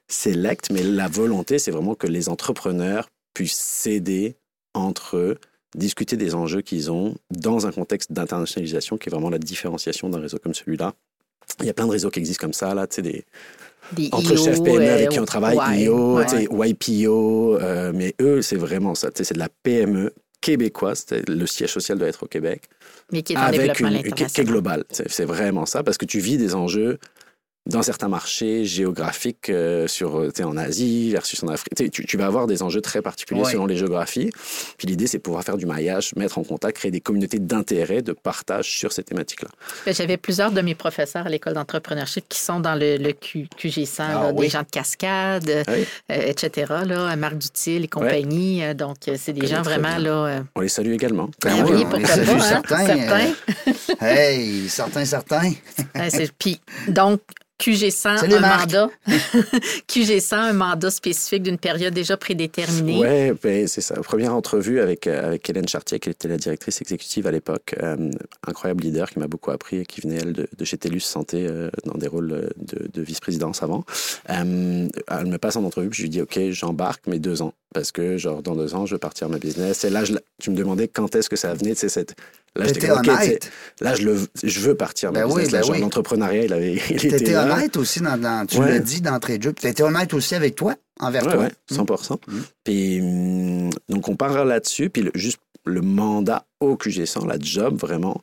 [0.08, 4.38] select, mais la volonté, c'est vraiment que les entrepreneurs puissent s'aider
[4.74, 5.38] entre eux,
[5.76, 10.20] discuter des enjeux qu'ils ont dans un contexte d'internationalisation qui est vraiment la différenciation d'un
[10.20, 10.94] réseau comme celui-là.
[11.60, 13.26] Il y a plein de réseaux qui existent comme ça, là, tu sais, des,
[14.12, 16.28] Entre IO, chefs PME avec qui on travaille, ouais, IO, ouais.
[16.28, 19.10] sais, YPO, euh, mais eux, c'est vraiment ça.
[19.14, 21.06] C'est de la PME québécoise.
[21.28, 22.64] Le siège social doit être au Québec.
[23.12, 24.86] mais qui est en avec développement une, qui, est.
[24.92, 27.00] C'est c'est vraiment ça, parce que tu vis des enjeux
[27.68, 31.74] dans certains marchés géographiques euh, sur, euh, tu sais, en Asie versus en Afrique.
[31.92, 33.52] Tu, vas avoir des enjeux très particuliers Ouais.
[33.52, 34.30] selon les géographies.
[34.78, 38.02] Puis l'idée, c'est de pouvoir faire du maillage, mettre en contact, créer des communautés d'intérêt,
[38.02, 39.50] de partage sur ces thématiques-là.
[39.86, 43.48] Ben, J'avais plusieurs de mes professeurs à l'école d'entrepreneurship qui sont dans le, le Q-
[43.60, 44.46] QG100, Ah là, oui.
[44.46, 45.86] des gens de cascade, euh, Oui.
[46.10, 46.74] etc.
[46.86, 48.64] Là, Marc Dutil et compagnie.
[48.64, 50.00] euh, Donc, euh, c'est des gens vraiment bien.
[50.00, 50.26] là.
[50.26, 51.30] euh, On les salue également.
[51.44, 52.40] Ben ah oui, oui, on les pas, salue, hein?
[52.40, 53.34] certains, Certains.
[54.00, 55.52] Hey, certains, certains.
[55.96, 57.22] Ouais, Puis, donc,
[57.60, 58.60] QG100, Salut, un Marc.
[58.72, 58.90] mandat.
[59.90, 63.00] QG100, un mandat spécifique d'une période déjà prédéterminée.
[63.00, 63.96] Ouais, ben, c'est ça.
[63.96, 67.76] Première entrevue avec, euh, avec Hélène Chartier, qui était la directrice exécutive à l'époque.
[67.82, 68.12] Euh,
[68.46, 71.48] incroyable leader qui m'a beaucoup appris et qui venait, elle, de, de chez TELUS Santé
[71.48, 73.86] euh, dans des rôles de, de vice-présidence avant.
[74.30, 77.54] Euh, elle me passe en entrevue, puis je lui dis OK, j'embarque, mais deux ans.
[77.74, 79.84] Parce que, genre, dans deux ans, je veux partir ma business.
[79.84, 82.16] Et là, je, tu me demandais quand est-ce que ça venait, tu sais, cette.
[82.56, 83.52] Là, j'étais T'étais comme, OK, tu sais, honnête.
[83.82, 85.80] là, je, le, je veux partir Ben oui, ben oui.
[85.80, 87.54] L'entrepreneuriat, il, avait, il était T'étais là.
[87.56, 88.70] honnête aussi dans, dans- tu Ouais.
[88.72, 89.54] l'as dit d'entrée de jeu.
[89.54, 91.44] Puis t'étais honnête aussi avec toi, envers Ouais, toi.
[91.44, 92.14] ouais, 100%.
[92.28, 92.40] Mm.
[92.64, 94.90] Puis, hum, donc, on part là-dessus.
[94.90, 98.22] Puis, le- juste le mandat au QG100, la job, vraiment,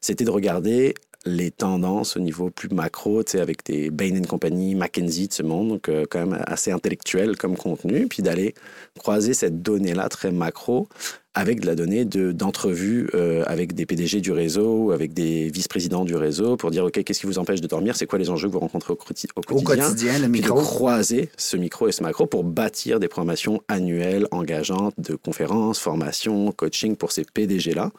[0.00, 0.94] c'était de regarder
[1.28, 5.42] les tendances au niveau plus macro, tu sais, avec des Bain Company, McKinsey de ce
[5.42, 8.54] monde, donc euh, quand même assez intellectuel comme contenu, puis d'aller
[8.98, 10.88] croiser cette donnée-là très macro
[11.38, 16.04] avec de la donnée de- d'entrevues euh, avec des PDG du réseau, avec des vice-présidents
[16.06, 17.94] du réseau, pour dire, OK, qu'est-ce qui vous empêche de dormir?
[17.94, 19.86] C'est quoi les enjeux que vous rencontrez au, quotidi- au quotidien?
[19.88, 20.60] quotidien, le puis de micro.
[20.62, 26.50] croiser ce micro et ce macro pour bâtir des programmations annuelles, engageantes, de conférences, formations,
[26.52, 27.92] coaching pour ces PDG-là.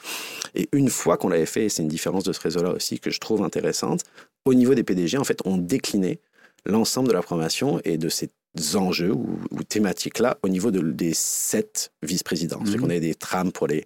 [0.56, 3.12] Et une fois qu'on l'avait fait, et c'est une différence de ce réseau-là aussi que
[3.12, 4.02] je trouve intéressante,
[4.46, 6.20] au niveau des PDG, en fait, on déclinait
[6.66, 8.30] l'ensemble de la programmation et de ces
[8.76, 12.60] enjeux ou, ou thématiques-là au niveau de, des sept vice-présidents.
[12.62, 12.76] Mhm.
[12.76, 13.86] On qu'on avait des trames pour les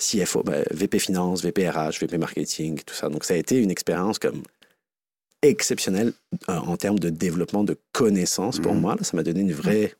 [0.00, 3.08] CFO, ben, VP Finance, VP RH, VP Marketing, tout ça.
[3.08, 4.42] Donc, ça a été une expérience comme
[5.42, 6.12] exceptionnelle
[6.48, 8.80] euh, en termes de développement de connaissances pour Mhm.
[8.80, 8.96] moi.
[8.96, 9.04] là.
[9.04, 9.94] ça m'a donné une vraie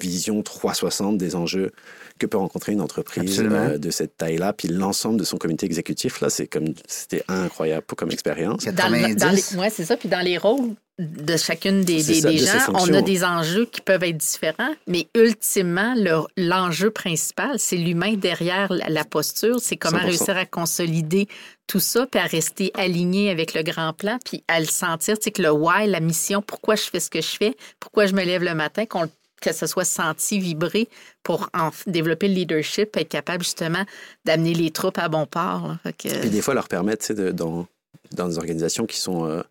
[0.00, 1.72] vision 360 des enjeux
[2.18, 4.52] que peut rencontrer une entreprise euh, de cette taille-là.
[4.52, 8.64] Puis l'ensemble de son comité exécutif, là, c'est comme c'était incroyable comme expérience.
[8.64, 9.16] Dans, le- 90.
[9.16, 9.96] dans les, ouais, c'est ça.
[9.96, 12.92] Puis dans les rôles de chacune des, C'est des, ça, des de ces gens, on
[12.94, 18.70] a des enjeux qui peuvent être différents, mais ultimement, le- l'enjeu principal, c'est l'humain derrière
[18.70, 19.58] la, posture.
[19.60, 20.04] C'est comment 100%.
[20.04, 21.26] réussir à consolider
[21.66, 25.30] tout ça, puis à rester aligné avec le grand plan, puis à le sentir, sais,
[25.30, 28.24] que le why, la mission, pourquoi je fais ce que je fais, pourquoi je me
[28.24, 29.10] lève le matin, qu'on le-
[29.40, 30.86] que ce soit senti, vibrer
[31.22, 33.84] pour en développer le leadership, être capable justement
[34.26, 35.66] d'amener les troupes à bon port.
[35.68, 35.78] là.
[35.82, 37.66] Fait que- Puis des fois, leur permettre, tu sais, de- dans,
[38.12, 39.24] dans des organisations qui sont...
[39.24, 39.42] euh,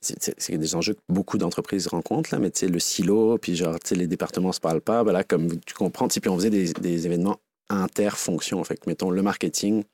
[0.00, 3.78] c'est- des enjeux que beaucoup d'entreprises rencontrent, là, mais tu sais, le silo, puis genre,
[3.80, 6.50] tu sais, les départements se parlent pas, ben là, comme tu comprends, puis on faisait
[6.50, 7.38] des, des événements
[7.70, 9.84] interfonctions, en fait, mettons, le marketing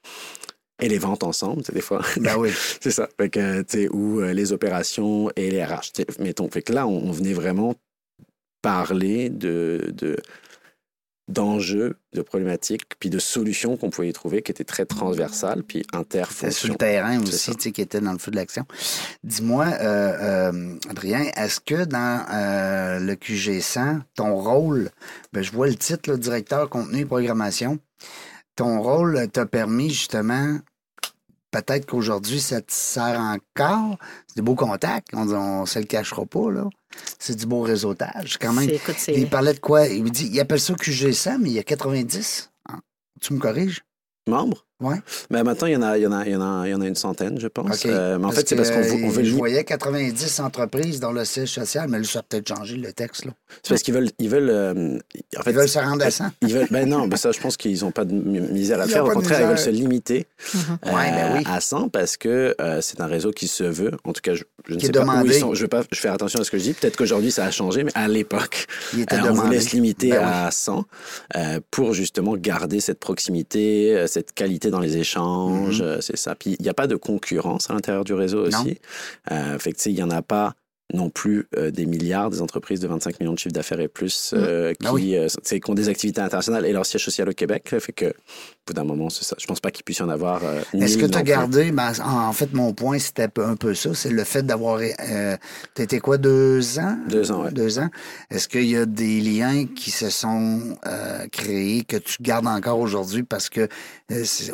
[0.81, 2.03] et les ventes ensemble, tu sais, des fois.
[2.21, 2.51] Ben oui.
[2.81, 3.09] C'est ça.
[3.19, 5.93] Fait que, tu sais, ou euh, les opérations et les RH.
[5.95, 6.49] tu sais, Mettons.
[6.51, 7.75] Fait que là, on, on venait vraiment
[8.63, 10.17] parler de, de,
[11.29, 15.83] d'enjeux, de problématiques, puis de solutions qu'on pouvait y trouver qui étaient très transversales, puis
[15.91, 16.69] sur interfonctions.
[16.69, 17.55] le terrain aussi, ça.
[17.55, 18.67] tu sais, qui était dans le feu de l'action.
[19.23, 24.91] Dis-moi, euh, euh, Adrien, est-ce que dans euh, le QG100, ton rôle,
[25.33, 27.79] ben, je vois le titre, directeur contenu et programmation,
[28.57, 30.59] ton rôle t'a permis justement,
[31.63, 36.25] peut-être qu'aujourd'hui, ça te sert encore, c'est des beaux contacts, on ne se le cachera
[36.27, 36.69] pas, là.
[37.19, 38.69] C'est du beau réseautage, quand même.
[38.71, 39.87] écoute, Il parlait de quoi?
[39.87, 42.51] Il me dit, il appelle ça QG100, mais il y a 90.
[42.69, 42.79] Ah,
[43.21, 43.85] Tu me corriges?
[44.29, 44.67] Membres?
[44.81, 44.97] Ouais.
[45.31, 46.71] Mais maintenant, il y en a, il y en a, il y en a, il
[46.73, 47.85] y en a une centaine, je pense.
[47.87, 51.25] Euh, mais en fait, c'est parce qu'on veut, euh, Je voyais 90 entreprises dans le
[51.25, 53.25] siège social, mais là, ça a peut-être changé le texte.
[53.63, 54.99] C'est parce qu'ils veulent, ils veulent, euh,
[55.39, 56.25] en fait, Ils veulent se rendre à 100.
[56.43, 58.87] Ils veulent, ben non, ben ça, je pense qu'ils n'ont pas de mi- misère à
[58.87, 59.05] Ils faire.
[59.07, 60.61] Au contraire, ils veulent se limiter Mhm.
[60.87, 61.45] euh, Ouais, ben oui.
[61.47, 63.93] à 100 parce que euh, c'est un réseau qui se veut.
[64.05, 65.55] En tout cas, je, je ne sais pas où ils sont.
[65.55, 66.73] Je vais pas je fais attention à ce que je dis.
[66.73, 68.67] Peut-être qu'aujourd'hui, ça a changé, mais à l'époque,
[68.99, 70.85] euh, on voulait se limiter Ben à 100
[71.37, 75.81] euh, pour justement garder cette proximité, euh, cette qualité dans les échanges.
[75.81, 75.87] Mhm.
[75.89, 76.35] euh, c'est ça.
[76.35, 78.79] Puis il n'y a pas de concurrence à l'intérieur du réseau aussi.
[79.31, 80.55] Euh, fait que tu sais, il n'y en a pas
[80.93, 84.33] non plus euh, des milliards, des entreprises de 25 millions de chiffres d'affaires et plus
[84.37, 85.17] euh, Ah qui, oui.
[85.17, 87.75] euh, c'est- qui ont des activités internationales et leur siège social au Québec.
[87.81, 88.13] fait que, au
[88.67, 89.35] bout d'un moment, c'est ça.
[89.39, 90.43] je pense pas qu'il puisse y en avoir.
[90.75, 94.11] Est-ce que tu as gardé, ben, en fait, mon point, c'était un peu- ça, c'est
[94.11, 95.37] le fait d'avoir, euh,
[95.75, 96.99] t'étais quoi, deux ans?
[97.09, 97.51] Deux ans, ouais.
[97.51, 97.89] Deux ans.
[98.31, 100.77] Est-ce qu'il y a des liens qui se sont
[101.33, 103.69] créés, que tu gardes encore aujourd'hui parce que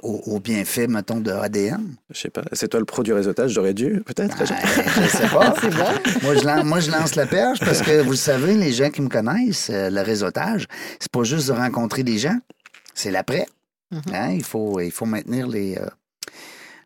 [0.02, 1.96] au, au bienfait, mettons, de ADN?
[2.10, 2.42] Je sais pas.
[2.52, 4.36] C'est toi le pro du réseautage, j'aurais dû, peut-être.
[4.38, 5.54] Ben, je sais pas.
[5.60, 5.84] C'est bon.
[6.22, 8.90] moi, je lance, moi, je lance la perche parce que, vous le savez, les gens
[8.90, 10.66] qui me connaissent, euh, le réseautage,
[11.00, 12.38] c'est pas juste de rencontrer des gens,
[12.94, 13.46] c'est l'après.
[13.90, 14.02] Mhm.
[14.14, 15.86] Hein, Il, faut, il faut maintenir les, euh,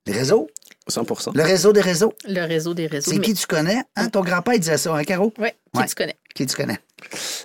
[0.06, 0.48] les réseaux.
[0.90, 2.12] 100% Le réseau des réseaux.
[2.28, 3.10] Le réseau des réseaux.
[3.10, 3.80] C'est mais- qui tu connais?
[3.96, 5.32] Hein, ton grand-père, il disait ça, hein, Caro?
[5.38, 5.86] Ouais, qui Ouais.
[5.86, 6.16] tu connais?
[6.34, 6.78] Qui tu connais?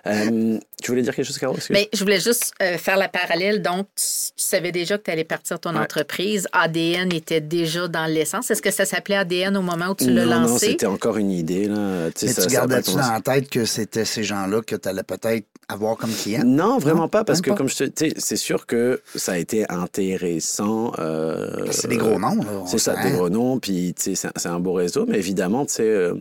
[0.08, 1.56] Euh, tu voulais dire quelque chose, Caro?
[1.70, 3.62] Mais je voulais juste euh, faire la parallèle.
[3.62, 4.04] Donc, tu,
[4.36, 5.80] tu savais déjà que tu allais partir ton Ouais.
[5.82, 6.48] entreprise.
[6.52, 8.50] ADN était déjà dans l'essence.
[8.52, 10.68] Est-ce que ça s'appelait ADN au moment où tu l'as non, non, lancé?
[10.72, 11.66] c'était encore une idée.
[11.68, 12.10] Là.
[12.12, 14.88] Tu sais, Mais ça- tu gardais-tu dans la tête que c'était ces gens-là que tu
[14.88, 16.44] allais peut-être avoir comme clients?
[16.46, 17.56] Non, vraiment Non, pas, parce que pas?
[17.58, 20.94] comme je te sais, c'est sûr que ça a été intéressant.
[21.00, 23.14] euh, C'est des gros noms, C'est ça, des hein?
[23.14, 25.84] gros noms, puis tu sais, c'est un- c'est un beau réseau, mais évidemment, tu sais,
[25.84, 26.16] euh,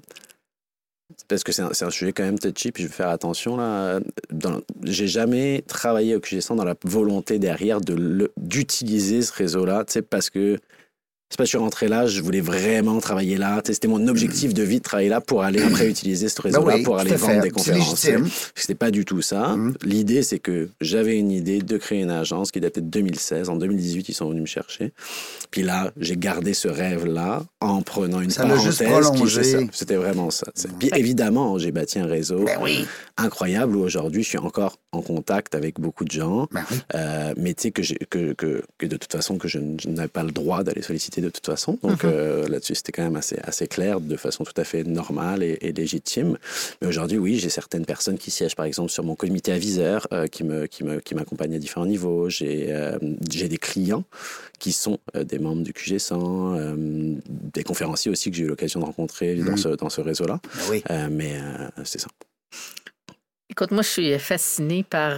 [1.26, 4.00] parce que c'est un, sujet quand même touchy, puis je vais faire attention là.
[4.84, 10.02] J'ai jamais travaillé au QG100 dans la volonté derrière de d'utiliser ce réseau-là, tu sais,
[10.02, 10.58] parce que
[11.30, 13.60] c'est pas que je suis rentré là, je voulais vraiment travailler là.
[13.64, 16.76] C'était mon objectif de vie de travailler là pour aller après utiliser ce Ben réseau-là
[16.76, 17.40] oui, pour aller vendre fait.
[17.40, 18.06] des conférences.
[18.54, 19.48] C'était pas du tout ça.
[19.56, 19.74] Mhm.
[19.84, 23.50] L'idée, c'est que j'avais une idée de créer une agence qui datait de 2016.
[23.50, 24.92] En 2018, ils sont venus me chercher.
[25.50, 28.76] Puis là, j'ai gardé ce rêve-là en prenant une Ça parenthèse.
[29.72, 30.46] C'était vraiment ça.
[30.54, 30.68] tu sais.
[30.78, 32.86] Puis évidemment, j'ai bâti un réseau Ben oui.
[33.18, 36.46] incroyable où aujourd'hui, je suis encore en contact avec beaucoup de gens.
[36.52, 36.76] Ben oui.
[36.94, 39.88] Euh, mais tu sais que, j'ai- que, que, que de toute façon, que je, je
[39.90, 41.78] n'avais pas le droit d'aller solliciter de toute façon.
[41.82, 42.10] Donc Mhm.
[42.12, 45.58] euh, là-dessus, c'était quand même assez, assez clair, de façon tout à fait normale et,
[45.60, 46.36] et légitime.
[46.80, 50.26] Mais aujourd'hui, oui, j'ai certaines personnes qui siègent, par exemple, sur mon comité aviseur, euh,
[50.26, 52.28] qui me, qui me, qui m'accompagnent à différents niveaux.
[52.28, 54.04] J'ai, euh, des clients
[54.58, 58.80] qui sont euh, des membres du QG100, euh, des conférenciers aussi que j'ai eu l'occasion
[58.80, 59.56] de rencontrer dans Mhm.
[59.58, 60.40] ce, dans ce réseau-là.
[60.54, 60.82] Ben oui.
[61.10, 61.38] Mais
[61.84, 62.08] c'est ça.
[63.50, 65.16] Écoute, moi, je suis fascinée par.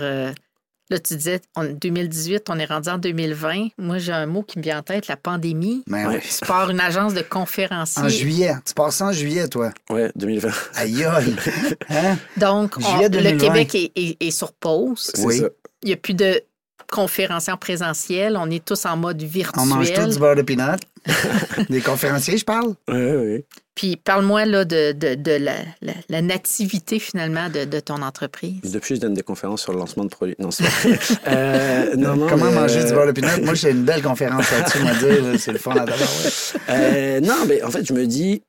[0.90, 3.68] Là, tu disais, en 2018, on est rendu en 2020.
[3.78, 5.82] Moi, j'ai un mot qui me vient en tête, la pandémie.
[5.86, 6.16] Ben Ouais.
[6.22, 6.28] oui.
[6.38, 8.02] Tu pars une agence de conférenciers.
[8.02, 8.54] En juillet.
[8.66, 9.70] Tu passes ça en juillet, toi?
[9.88, 10.50] Ouais, 2020.
[10.74, 11.36] Aïe, aïe.
[11.88, 12.18] Hein?
[12.36, 13.38] Donc, on- le 2020.
[13.46, 15.12] Québec est, est- est sur pause.
[15.18, 15.38] Oui.
[15.38, 15.48] ça.
[15.82, 16.42] Il n'y a plus de
[16.90, 18.36] conférenciers en présentiel.
[18.38, 19.62] On est tous en mode virtuel.
[19.62, 20.76] On mange tout du beurre de pinot.
[21.70, 22.74] Des conférenciers, je parle.
[22.88, 23.44] Oui, oui.
[23.74, 28.60] Puis parle-moi là de, de, de la, la- la nativité finalement de, de ton entreprise.
[28.70, 30.36] Depuis, je donne des conférences sur le lancement de produits.
[30.38, 30.64] Non, c'est.
[31.26, 33.28] Euh, non, non, Comment mais, manger euh, du beurre de pinot?
[33.44, 35.40] Moi, j'ai une belle conférence là-dessus, dire.
[35.40, 35.96] C'est le fun à d'abord.
[36.68, 38.42] euh, non, mais en fait, je me dis,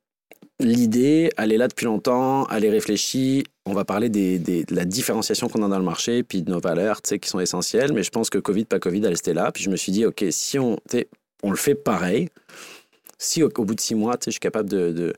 [0.60, 3.44] l'idée, elle est là depuis longtemps, elle est réfléchie.
[3.65, 7.02] On va parler de la différenciation qu'on a dans le marché, puis de nos valeurs,
[7.02, 7.93] qui sont essentielles.
[7.93, 9.52] Mais je pense que Covid, pas Covid, elle était là.
[9.52, 10.78] Puis je me suis dit, OK, si on,
[11.43, 12.30] on le fait pareil,
[13.21, 15.13] si au, bout de six mois, je suis capable de,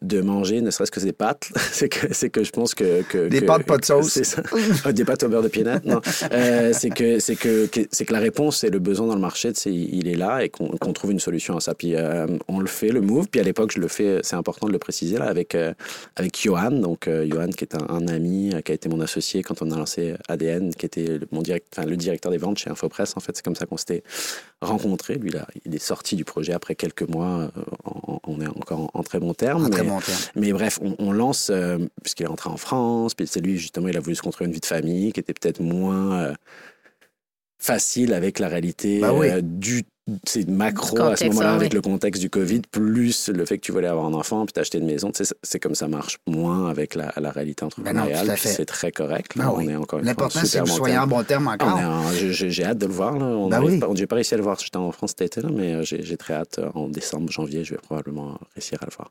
[0.00, 3.02] de manger, ne serait-ce que des pâtes, c'est que, c'est que je pense que...
[3.02, 4.10] que Des que- pâtes, pas de sauce.
[4.12, 4.42] C'est ça.
[4.84, 6.00] Ah, des pâtes au beurre de pinot, non.
[6.30, 9.20] Euh, c'est que, c'est que, que- c'est que la réponse et le besoin dans le
[9.20, 11.74] marché, sais, il est là et qu'on qu'on trouve une solution à ça.
[11.74, 13.26] Puis euh, on le fait, le move.
[13.28, 15.72] Puis à l'époque, je le fais, c'est important de le préciser, là, avec, euh,
[16.14, 16.70] avec Johan.
[16.70, 19.76] Donc, Johan, qui est un, un ami, qui a été mon associé quand on a
[19.76, 23.14] lancé ADN, qui était le- mon direct, enfin, le directeur des ventes chez Infopress.
[23.16, 24.04] En fait, c'est comme ça qu'on s'était
[24.60, 25.16] rencontrés.
[25.16, 27.50] Lui, là, il est sorti du projet après quelques mois.
[28.26, 29.68] on est encore en, en très bons termes.
[29.78, 30.18] Très mais- bon terme.
[30.36, 33.88] mais bref, on, on lance, euh, puisqu'il est rentré en France, puis c'est lui, justement,
[33.88, 36.34] il a voulu se construire une vie de famille qui était peut-être moins euh,
[37.58, 39.28] facile avec la réalité Bah oui.
[39.30, 39.82] euh, du
[40.24, 41.74] c'est macro à ce moment-là ah avec oui.
[41.76, 44.78] le contexte du Covid, plus le fait que tu voulais avoir un enfant puis t'acheter
[44.78, 45.10] une maison.
[45.14, 48.36] C'est- comme ça marche moins avec la, la réalité Ben entrepreneuriale.
[48.36, 48.48] fait.
[48.48, 49.32] c'est très correct.
[49.36, 49.52] Ben là.
[49.56, 49.64] oui.
[49.66, 51.78] On est encore une fois en L'important, c'est que vous soyez en bon terme encore.
[52.14, 53.18] je- je- J'ai hâte de le voir.
[53.18, 53.24] Là.
[53.26, 53.78] On Ben oui.
[53.78, 54.58] pas- J'ai pas réussi à le voir.
[54.60, 56.58] J'étais en France cet été, là, mais euh, j'ai j'ai très hâte.
[56.58, 59.10] euh, En décembre, janvier, je vais probablement réussir à le voir.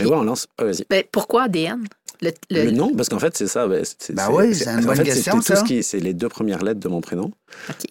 [0.00, 0.46] Mais ouais, on lance.
[0.58, 0.84] ah, Vas-y.
[0.88, 1.84] Ben, pourquoi ADN?
[2.20, 3.68] Le, le- Le nom, parce qu'en fait, c'est ça.
[3.84, 5.56] c'est- c'est- oui, c'est- une en bonne fait, question, c'était tout ça.
[5.56, 7.30] ce qui- C'est les deux premières lettres de mon prénom,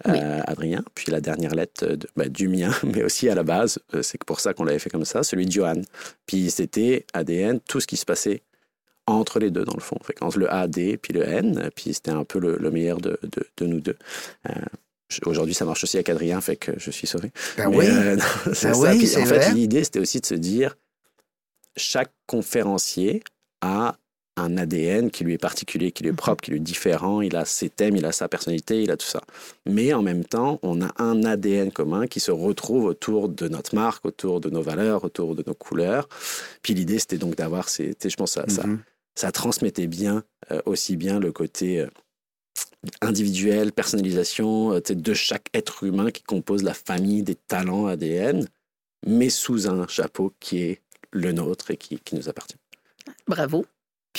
[0.06, 0.14] oui.
[0.18, 3.80] euh, Adrien, puis la dernière lettre de- ben, du mien, mais aussi à la base,
[3.94, 5.82] euh, c'est pour ça qu'on l'avait fait comme ça, celui de Johan.
[6.26, 8.42] Puis c'était ADN, tout ce qui se passait
[9.06, 9.98] entre les deux, dans le fond.
[10.04, 13.18] Fait entre le AD puis le N, puis c'était un peu le, le meilleur de,
[13.24, 13.98] de- de nous deux.
[14.50, 14.54] Euh,
[15.26, 17.32] Aujourd'hui, ça marche aussi avec Adrien, fait que je suis sauvé.
[17.56, 17.86] Ben Mais, oui.
[17.88, 18.80] euh, non, c'est Ben ça.
[18.94, 19.54] oui, en fait, vrai.
[19.54, 20.76] l'idée, c'était aussi de se dire,
[21.78, 23.24] chaque conférencier
[23.62, 23.96] a
[24.38, 27.22] un ADN qui lui est particulier, qui lui est propre, qui lui est différent.
[27.22, 29.22] Il a ses thèmes, il a sa personnalité, il a tout ça.
[29.66, 33.76] Mais en même temps, on a un ADN commun qui se retrouve autour de notre
[33.76, 36.08] marque, autour de nos valeurs, autour de nos couleurs.
[36.62, 37.96] Puis l'idée, c'était donc d'avoir ces.
[38.04, 38.80] Je pense que ça, ça, Mhm.
[39.16, 41.88] ça transmettait bien, euh, aussi bien le côté euh,
[43.02, 48.48] individuel, personnalisation euh, de chaque être humain qui compose la famille des talents ADN,
[49.06, 52.58] mais sous un chapeau qui est le nôtre et qui, qui nous appartient.
[53.28, 53.66] Bravo.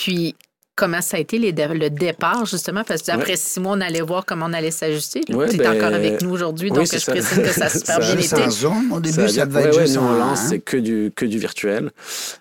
[0.01, 0.33] Puis,
[0.75, 2.83] comment ça a été les dé- le départ, justement?
[2.85, 5.21] Parce que après six mois, on allait voir comment on allait s'ajuster.
[5.29, 7.11] Ouais, tu es ben, encore avec nous aujourd'hui, oui, donc je ça.
[7.11, 8.35] précise que ça a super Ça- bien été.
[8.43, 10.17] en Zoom, au début, ça, dire- devait être ouais, ouais, juste nous, on en...
[10.17, 10.47] lance, hein?
[10.51, 11.91] c'est que du, que du virtuel.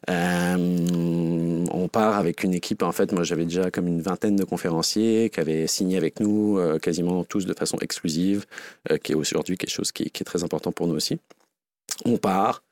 [0.09, 4.44] Euh, on part avec une équipe, en fait, moi j'avais déjà comme une vingtaine de
[4.44, 8.44] conférenciers qui avaient signé avec nous, euh, quasiment tous de façon exclusive,
[8.90, 11.18] euh, qui est aujourd'hui quelque chose qui est très important pour nous aussi.
[12.05, 12.62] On part.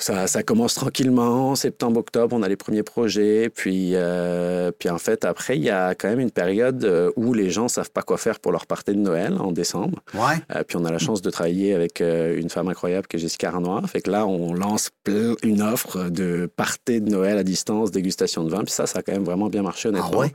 [0.00, 3.50] Ça, ça commence tranquillement, septembre, octobre, on a les premiers projets.
[3.52, 7.34] Puis, euh, puis en fait, après, il y a quand même une période euh, où
[7.34, 9.98] les gens savent pas quoi faire pour leur partie de Noël en décembre.
[10.14, 10.36] Ouais.
[10.54, 13.18] Euh, puis on a la chance de travailler avec euh, une femme incroyable qui est
[13.18, 13.82] Jessica Arnois.
[13.88, 18.44] Fait que là, on lance plein- une offre de party de Noël à distance, dégustation
[18.44, 18.62] de vin.
[18.62, 20.10] Puis ça, ça a quand même vraiment bien marché, honnêtement.
[20.14, 20.32] Ah ouais?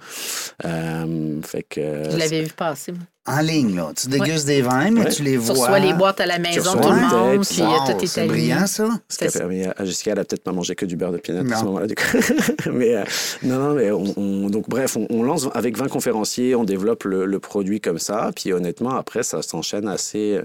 [0.66, 1.82] Euh, fait que...
[2.12, 2.94] Je l'avais vu passer.
[3.26, 3.92] En ligne, là.
[3.96, 5.10] Tu dégustes des vins, mais Ouais.
[5.10, 5.54] tu les Tu vois.
[5.54, 8.28] reçois les boîtes à la maison, tout le monde, puis euh, Wow, tout est c'est
[8.28, 8.90] brillant, ça.
[9.08, 11.20] Ce qui a permis à Jessica, elle a peut-être pas mangé que du beurre de
[11.20, 11.64] pinot à ce Non.
[11.68, 11.88] moment-là.
[11.88, 12.02] du coup.
[12.74, 13.04] mais euh,
[13.44, 17.06] non, non, mais on, on- donc bref, on, on lance avec 20 conférenciers, on développe
[17.06, 18.32] le, le produit comme ça.
[18.36, 20.44] Puis honnêtement, après, ça s'enchaîne assez euh,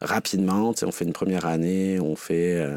[0.00, 0.72] rapidement.
[0.72, 2.76] Tu sais, on fait une première année, on fait euh, euh,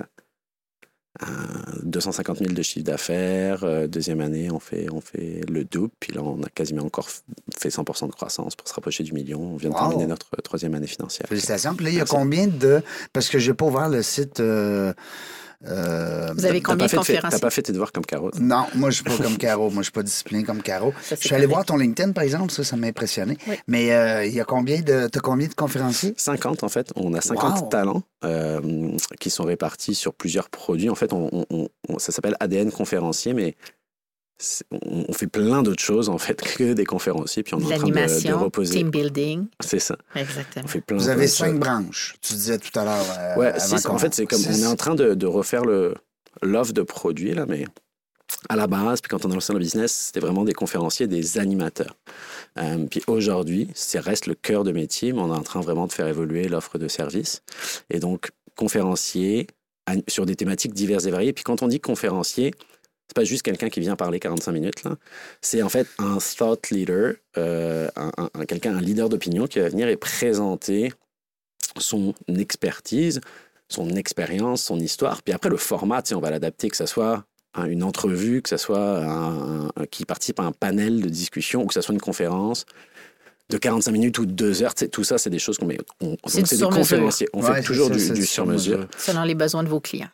[1.84, 3.64] 250 000 de chiffre d'affaires.
[3.64, 5.92] Euh, deuxième année, on fait, on fait le double.
[6.00, 7.08] Puis là, on a quasiment encore
[7.58, 9.40] fait 100% de croissance pour se rapprocher du million.
[9.42, 9.82] On vient de Wow.
[9.90, 11.28] terminer notre troisième année financière.
[11.28, 11.76] Félicitations.
[11.76, 12.82] Puis là, il y a combien de...
[13.14, 14.40] Parce que j'ai pas ouvert le site...
[14.40, 14.94] euh,
[15.66, 17.20] euh, Vous avez combien de conférenciers?
[17.30, 18.32] T'as pas fait tes devoirs comme Caro?
[18.40, 19.70] Non, moi, je suis pas comme Caro.
[19.70, 20.94] Moi, je suis pas discipliné comme Caro.
[21.02, 22.52] Ça, Je suis allé voir ton LinkedIn, par exemple.
[22.52, 23.38] Ça, ça m'a impressionné.
[23.48, 23.56] Oui.
[23.68, 25.08] Mais euh, il y a combien de...
[25.08, 26.14] T'as combien de conférenciers?
[26.18, 26.92] 50 en fait.
[26.96, 27.68] On a 50 Wow.
[27.70, 30.90] talents euh, qui sont répartis sur plusieurs produits.
[30.90, 33.56] En fait, on, on- on- ça s'appelle ADN conférencier, mais
[34.82, 37.44] on, fait plein d'autres choses en fait que des conférenciers.
[37.44, 38.76] Puis on est en train de, reposer.
[38.80, 39.48] team building.
[39.60, 39.98] C'est ça.
[40.16, 40.66] Exactement.
[40.66, 40.98] On fait plein.
[40.98, 41.60] Vous avez cinq choses.
[41.60, 42.16] branches.
[42.22, 43.06] Tu disais tout à l'heure.
[43.20, 43.84] euh, Ouais, avant six.
[43.84, 45.94] qu'on- En fait, c'est comme on est en train de, de refaire le
[46.42, 47.66] l'offre de produits là, mais
[48.50, 51.38] à la base, puis quand on a lancé le business, c'était vraiment des conférenciers, des
[51.38, 51.96] animateurs.
[52.58, 55.86] Euh, puis aujourd'hui, ça reste le cœur de métier, mais on est en train vraiment
[55.88, 57.44] de faire évoluer l'offre de services.
[57.92, 59.48] Et donc, conférencier
[59.90, 61.34] an- sur des thématiques diverses et variées.
[61.34, 62.54] Puis quand on dit conférencier,
[63.08, 64.96] c'est pas juste quelqu'un qui vient parler 45 minutes là.
[65.42, 69.60] C'est en fait un thought leader, euh, un, un- un- quelqu'un, un leader d'opinion qui
[69.60, 70.92] va venir et présenter
[71.78, 73.22] son expertise,
[73.70, 75.22] son expérience, son histoire.
[75.24, 78.58] Puis après, le format, on va l'adapter, que ce soit un- une entrevue, que ce
[78.58, 82.02] soit un, un- qui participe à un panel de discussion ou que ce soit une
[82.02, 82.66] conférence
[83.50, 84.74] de 45 minutes ou de 2 heures.
[84.92, 85.78] Tout ça, c'est des choses qu'on met.
[86.02, 86.80] On, C'est donc du c'est des sur-mesure.
[86.98, 87.28] conférenciers.
[87.34, 88.88] On Ouais, fait toujours ça, du, sur-mesure.
[88.98, 90.10] Selon les besoins de vos clients.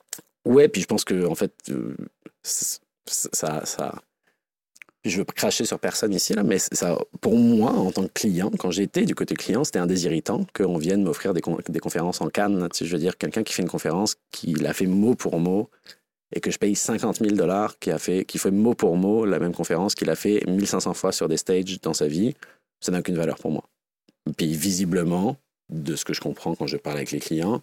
[0.50, 1.96] Ouais, puis je pense que en fait, euh,
[2.44, 4.02] ça, ça.
[5.06, 8.52] Je veux cracher sur personne ici là, mais ça, pour moi, en tant que client,
[8.60, 11.80] quand j'étais du côté client, c'était un désir irritant qu'on vienne m'offrir des, con- des
[11.80, 12.68] conférences en Cannes.
[12.74, 15.40] Tu sais, je veux dire, quelqu'un qui fait une conférence, qui l'a fait mot pour
[15.40, 15.70] mot,
[16.36, 19.24] et que je paye 50 000 dollars, qui a fait, qui fait mot pour mot
[19.26, 22.36] la même conférence qu'il a fait 1500 fois sur des stages dans sa vie,
[22.82, 23.64] ça n'a aucune valeur pour moi.
[24.38, 25.38] Puis visiblement,
[25.70, 27.62] de ce que je comprends quand je parle avec les clients,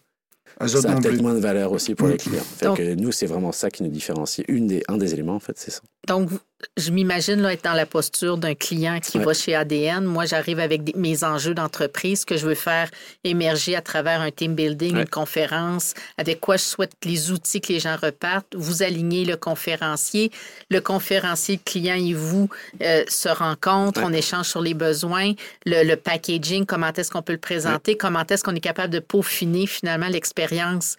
[0.63, 2.11] Eux ça a peut-être moins de valeur aussi pour Mm.
[2.13, 2.43] les clients.
[2.43, 4.45] Fait Donc- que nous, c'est vraiment ça qui nous différencie.
[4.49, 5.81] Une des, un des éléments, en fait, c'est ça.
[6.07, 6.31] Donc,
[6.79, 9.25] je m'imagine là, être dans la posture d'un client qui Ouais.
[9.25, 10.05] va chez ADN.
[10.05, 12.91] Moi, j'arrive avec des- mes enjeux d'entreprise que je veux faire
[13.25, 15.03] émerger à travers un team building, Ouais.
[15.03, 18.55] une conférence, avec quoi je souhaite les outils que les gens repartent.
[18.55, 20.31] Vous alignez le conférencier.
[20.71, 22.49] Le conférencier, le client et vous
[22.81, 24.07] euh, se rencontrent, Ouais.
[24.07, 25.33] on échange sur les besoins,
[25.67, 28.99] le, le packaging, comment est-ce qu'on peut le présenter, comment est-ce qu'on est capable de
[29.01, 30.97] peaufiner finalement l'expérience.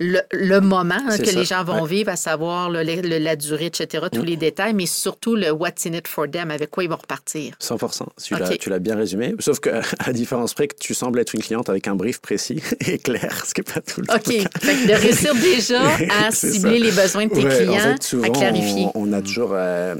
[0.00, 1.88] Le, le moment hein, que ça, les gens vont ouais.
[1.88, 4.26] vivre, à savoir le- le- la durée, etc., tous Mm.
[4.26, 7.54] les détails, mais surtout le what's in it for them, avec quoi ils vont repartir.
[7.58, 7.78] 100
[8.24, 8.58] Tu l'as- Ok.
[8.58, 9.34] tu l'as bien résumé.
[9.40, 12.20] Sauf que, à la différence près que tu sembles être une cliente avec un brief
[12.20, 14.14] précis et clair, ce qui n'est pas tout le temps.
[14.14, 14.24] OK.
[14.60, 15.82] Fait que de réussir déjà
[16.26, 16.84] à cibler ça.
[16.86, 18.86] les besoins de tes Ouais, clients, en fait, souvent, à clarifier.
[18.94, 19.96] On, on a toujours euh,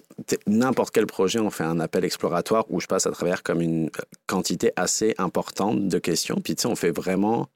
[0.47, 3.87] n'importe quel projet, on fait un appel exploratoire où je passe à travers comme une
[3.87, 6.37] euh, quantité assez importante de questions.
[6.43, 7.49] Puis tu sais, on fait vraiment,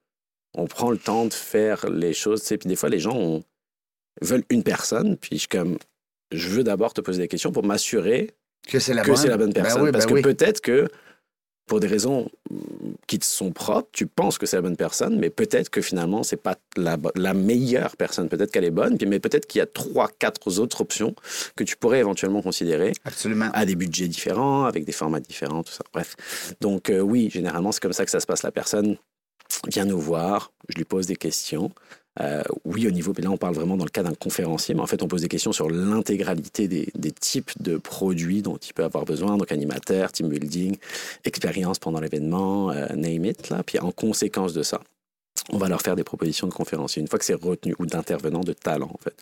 [0.54, 2.42] on prend le temps de faire les choses.
[2.42, 3.42] Puis des fois, les gens on-
[4.20, 5.16] veulent une personne.
[5.16, 5.78] Puis je comme,
[6.30, 8.30] je veux d'abord te poser des questions pour m'assurer
[8.68, 9.52] Que c'est la bonne.
[9.52, 9.90] Ben personne.
[9.92, 10.22] Parce ben que oui.
[10.22, 10.88] peut-être que
[11.66, 12.56] pour des raisons mm,
[13.06, 16.22] qui te sont propres, tu penses que c'est la bonne personne, mais peut-être que finalement,
[16.22, 18.28] c'est pas la, meilleure personne.
[18.28, 21.14] Peut-être qu'elle est bonne, mais peut-être qu'il y a trois, quatre autres options
[21.56, 23.50] que tu pourrais éventuellement considérer Absolument.
[23.52, 25.84] à des budgets différents, avec des formats différents, tout ça.
[25.92, 26.54] Bref.
[26.60, 28.42] Donc, euh, oui, généralement, c'est comme ça que ça se passe.
[28.42, 28.96] La personne
[29.68, 31.70] vient nous voir, je lui pose des questions.
[32.20, 34.82] Euh, oui, au niveau, mais là, on parle vraiment dans le cas d'un conférencier, mais
[34.82, 38.84] en fait, on pose des questions sur l'intégralité des, types de produits dont il peut
[38.84, 40.76] avoir besoin, donc animateur, team building,
[41.24, 43.62] expérience pendant l'événement, euh, name it, là.
[43.62, 44.80] Puis en conséquence de ça,
[45.50, 47.00] on va leur faire des propositions de conférenciers.
[47.00, 49.14] Une fois que c'est retenu, ou d'intervenants de talent, en fait.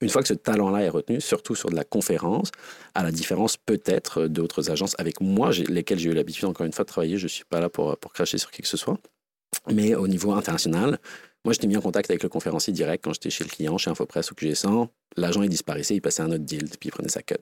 [0.00, 2.52] Une fois que ce talent-là est retenu, surtout sur de la conférence,
[2.94, 6.84] à la différence peut-être d'autres agences avec moi, lesquelles j'ai eu l'habitude encore une fois
[6.84, 8.98] de travailler, je ne suis pas là pour, pour cracher sur qui que ce soit,
[9.70, 10.98] mais au niveau international,
[11.44, 13.90] moi j'étais mis en contact avec le conférencier direct quand j'étais chez le client, chez
[13.90, 17.22] Infopress ou QG100, l'agent il disparaissait, il passait un autre deal, puis il prenait sa
[17.22, 17.36] cut.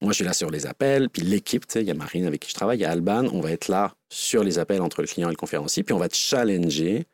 [0.00, 2.50] Moi, je suis là sur les appels, puis l'équipe, il y a Marine avec qui
[2.50, 5.08] je travaille, il y a Alban, on va être là sur les appels entre le
[5.08, 7.04] client et le conférencier, puis on va challenger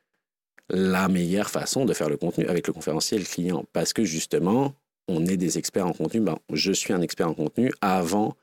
[0.69, 3.65] la meilleure façon de faire le contenu avec le conférencier et le client.
[3.73, 4.75] Parce que justement,
[5.09, 6.21] on est des experts en contenu.
[6.21, 8.37] Ben, je suis un expert en contenu avant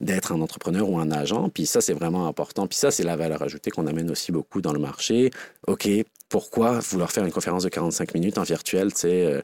[0.00, 1.48] d'être un entrepreneur ou un agent.
[1.50, 2.66] Puis ça, c'est vraiment important.
[2.66, 5.30] Puis ça, c'est la valeur ajoutée qu'on amène aussi beaucoup dans le marché.
[5.66, 5.88] OK,
[6.28, 9.42] pourquoi vouloir faire une conférence de 45 minutes en virtuel, tu sais, euh,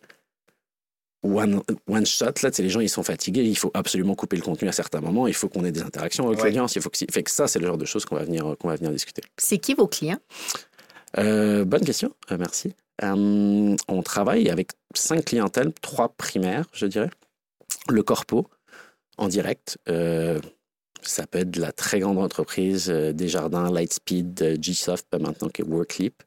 [1.22, 4.68] one, one shot, là, les gens, ils sont fatigués, il faut absolument couper le contenu
[4.68, 6.46] à certains moments, il faut qu'on ait des interactions avec Ouais.
[6.46, 6.98] l'audience, il faut que...
[7.10, 9.22] Fait que ça, c'est le genre de choses qu'on va venir, qu'on va venir discuter.
[9.36, 10.20] C'est qui vos clients?
[11.18, 12.74] Euh, bonne question, euh, merci.
[13.02, 17.10] Euh, on travaille avec cinq clientèles, trois primaires, je dirais.
[17.88, 18.46] Le corpo,
[19.16, 19.78] en direct.
[19.88, 20.38] euh,
[21.02, 25.62] ça peut être la très grande entreprise, euh, Desjardins, Lightspeed, euh, Gsoft, pas maintenant, qui
[25.62, 26.22] est Worklip,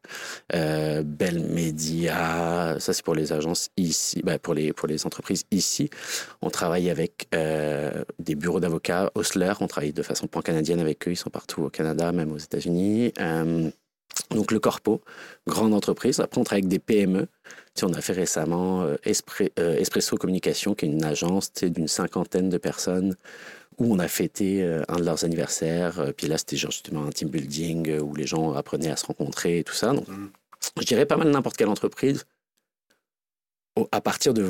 [0.54, 5.44] euh, Bell Media, ça c'est pour les agences ici, ben, pour, les, pour les entreprises
[5.52, 5.90] ici.
[6.42, 11.12] On travaille avec euh, des bureaux d'avocats, Osler, on travaille de façon pan-canadienne avec eux,
[11.12, 13.14] ils sont partout au Canada, même aux États-Unis.
[14.32, 15.02] Donc le corpo,
[15.48, 16.20] grande entreprise.
[16.20, 17.28] Après, on travaille avec des PME.
[17.80, 21.88] Sais, on a fait récemment euh, Espre- euh, Espresso Communication, qui est une agence d'une
[21.88, 23.16] cinquantaine de personnes,
[23.78, 26.12] où on a fêté euh, un de leurs anniversaires.
[26.18, 29.64] Puis là, c'était justement un team building où les gens apprenaient à se rencontrer et
[29.64, 29.94] tout ça.
[29.94, 30.30] Donc, Mhm.
[30.82, 32.26] je dirais pas mal n'importe quelle entreprise.
[33.92, 34.46] À partir de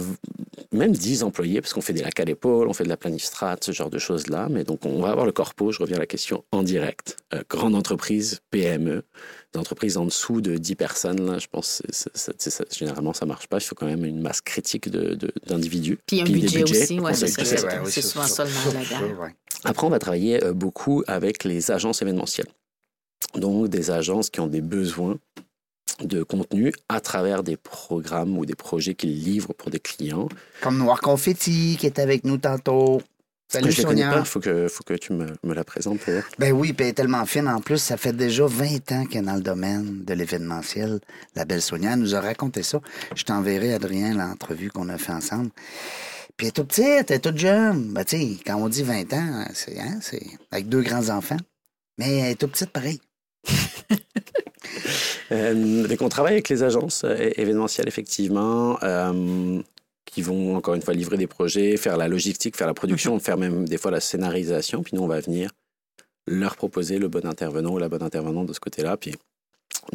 [0.71, 3.55] même 10 employés, parce qu'on fait des lacs à l'épaule, on fait de la planistrat,
[3.61, 4.47] ce genre de choses-là.
[4.49, 7.17] Mais donc, on va avoir le corpo, je reviens à la question, en direct.
[7.33, 9.03] Euh, grande entreprise, PME,
[9.53, 12.77] des entreprises en dessous de 10 personnes, là, je pense que c'est- c'est- c'est- c'est-
[12.77, 13.57] généralement, ça marche pas.
[13.57, 15.97] Il faut quand même une masse critique de- de- d'individus.
[16.05, 16.81] Puis un Puis budget, budgets.
[16.83, 17.45] aussi, ouais, c'est ça.
[18.01, 19.21] souvent là-dedans.
[19.23, 19.35] ouais.
[19.63, 22.47] Après, on va travailler euh, beaucoup avec les agences événementielles.
[23.35, 25.17] Donc, des agences qui ont des besoins
[26.01, 30.29] de contenu à travers des programmes ou des projets qu'ils livrent pour des clients.
[30.61, 33.01] Comme Noir Confetti qui est avec nous tantôt.
[33.51, 34.19] Salut je Sonia.
[34.19, 35.99] il faut que, faut que tu me, me la présentes.
[35.99, 36.23] pour voir.
[36.37, 37.47] Ben oui, puis elle est tellement fine.
[37.47, 40.99] En plus, ça fait déjà 20 ans qu'elle est dans le domaine de l'événementiel.
[41.35, 42.79] La belle Sonia elle nous a raconté ça.
[43.15, 45.49] Je t'enverrai, Adrien, l'entrevue qu'on a fait ensemble.
[46.37, 47.91] Puis elle est toute petite, elle est toute jeune.
[47.91, 50.21] Ben, tu sais, quand on dit 20 ans, c'est, hein, c'est
[50.51, 51.37] avec deux grands-enfants.
[51.97, 53.01] Mais elle est toute petite pareil.
[55.31, 59.61] Euh, donc on travaille avec les agences euh, événementielles, effectivement, euh,
[60.05, 63.37] qui vont, encore une fois, livrer des projets, faire la logistique, faire la production, faire
[63.37, 64.83] même des fois la scénarisation.
[64.83, 65.51] Puis nous, on va venir
[66.27, 68.97] leur proposer le bon intervenant ou la bonne intervenante de ce côté-là.
[68.97, 69.15] Puis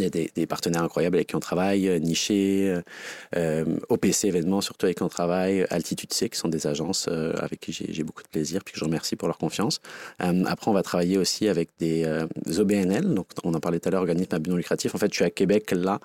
[0.07, 2.83] a des, des partenaires incroyables avec qui on travaille, euh, Niché, euh,
[3.37, 7.61] euh, OPC événements, surtout avec qui on travaille, Altitude C, qui sont des agences avec
[7.61, 9.81] qui j'ai beaucoup de plaisir, puis que je remercie pour leur confiance.
[10.19, 12.07] Après, on va travailler aussi avec des,
[12.45, 14.95] des OBNL, donc on en parlait tout à l'heure, organismes à but non lucratif.
[14.95, 16.01] En fait, je suis à Québec là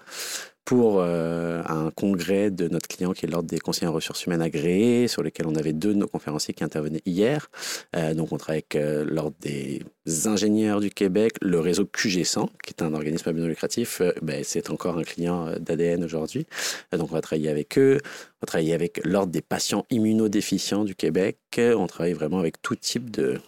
[0.69, 4.43] pour euh, un congrès de notre client qui est l'Ordre des conseillers en ressources humaines
[4.43, 7.49] agréés, sur lequel on avait deux de nos conférenciers qui intervenaient hier.
[7.95, 9.81] Euh, donc, on travaille avec euh, l'Ordre des
[10.25, 14.03] ingénieurs du Québec, le réseau QG100, qui est un organisme à but non lucratif.
[14.21, 16.45] Ben, c'est encore un client d'ADN aujourd'hui.
[16.91, 17.97] Donc, on va travailler avec eux.
[18.03, 21.39] On va travailler avec l'Ordre des patients immunodéficients du Québec.
[21.57, 23.39] On travaille vraiment avec tout type de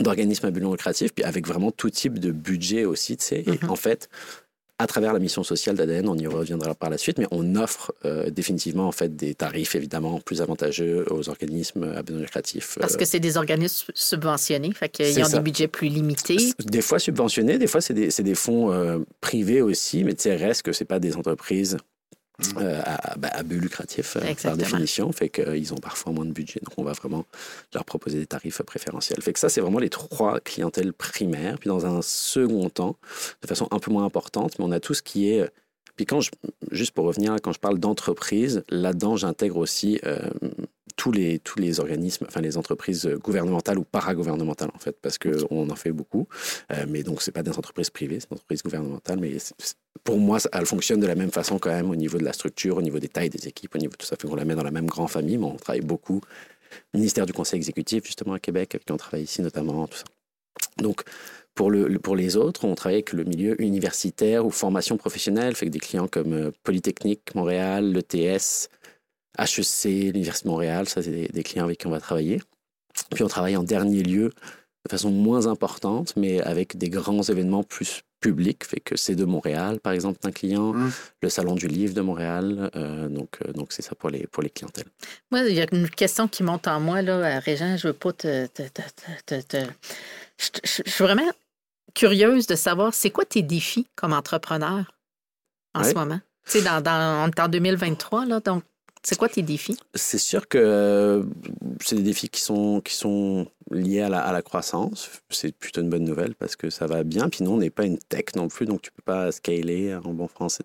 [0.00, 3.40] d'organismes à but non lucratif, puis avec vraiment tout type de budget aussi, tu sais.
[3.46, 3.70] Et Mhm.
[3.70, 4.08] en fait,
[4.80, 7.92] à travers la mission sociale d'ADN, on y reviendra par la suite, mais on offre
[8.04, 12.76] euh, définitivement en fait des tarifs évidemment plus avantageux aux organismes à but non lucratif.
[12.78, 15.38] Parce Euh, que c'est des organismes subventionnés, fait qu'ils ont ça.
[15.38, 16.36] des budgets plus limités.
[16.64, 20.62] des fois subventionnés, des fois c'est des, fonds euh, privés aussi, mais tu sais, reste
[20.62, 21.76] que c'est pas des entreprises
[22.56, 26.30] euh, à, bah, à but lucratif euh, par définition, fait qu'ils ont parfois moins de
[26.30, 27.26] budget, donc on va vraiment
[27.74, 29.20] leur proposer des tarifs préférentiels.
[29.22, 31.58] Fait que ça, c'est vraiment les trois clientèles primaires.
[31.58, 32.96] Puis dans un second temps,
[33.42, 35.48] de façon un peu moins importante, mais on a tout ce qui est euh,
[35.98, 36.30] Puis quand je,
[36.70, 40.30] juste pour revenir, quand je parle d'entreprise, là-dedans, j'intègre aussi euh,
[40.94, 45.68] tous, les, tous les organismes, enfin les entreprises gouvernementales ou paragouvernementales en fait, parce qu'on
[45.68, 46.28] en fait beaucoup.
[46.72, 49.18] Euh, mais donc, c'est pas des entreprises privées, c'est des entreprises gouvernementales.
[49.18, 49.38] Mais
[50.04, 52.76] pour moi, elles fonctionnent de la même façon quand même au niveau de la structure,
[52.76, 54.14] au niveau des tailles des équipes, au niveau de tout ça.
[54.14, 56.20] Fait qu'on la met dans la même grande famille, mais on travaille beaucoup.
[56.94, 60.04] Ministère du Conseil exécutif, justement, à Québec, avec qui on travaille ici notamment, tout ça.
[60.76, 61.02] Donc,
[61.58, 65.66] pour, le, pour les autres, on travaille avec le milieu universitaire ou formation professionnelle, fait
[65.66, 68.68] que des clients comme euh, Polytechnique Montréal, l'ETS,
[69.36, 72.40] HEC, l'Université de Montréal, ça c'est des, clients avec qui on va travailler.
[73.12, 77.64] Puis on travaille en dernier lieu de façon moins importante, mais avec des grands événements
[77.64, 80.92] plus publics, fait que c'est de Montréal, par exemple, un client, mmh.
[81.22, 84.44] le Salon du Livre de Montréal, euh, donc euh, donc c'est ça pour les, pour
[84.44, 84.86] les clientèles.
[85.32, 88.12] Moi, il y a une question qui monte en moi, là, Régent, je veux pas
[88.12, 88.46] te...
[90.38, 91.28] je, suis vraiment
[91.94, 94.92] curieuse de savoir, c'est quoi tes défis comme entrepreneur
[95.74, 96.20] en ce moment?
[96.44, 98.62] Tu sais, dans, dans, on est en 2023, là, donc
[99.02, 99.78] c'est quoi tes défis?
[99.94, 101.22] C'est sûr que euh,
[101.80, 105.10] c'est des défis qui sont, qui sont liés à la, à la croissance.
[105.30, 107.28] C'est plutôt une bonne nouvelle parce que ça va bien.
[107.28, 109.94] Puis nous, on n'est pas une tech non plus, donc tu ne peux pas scaler
[109.94, 110.64] en bon français.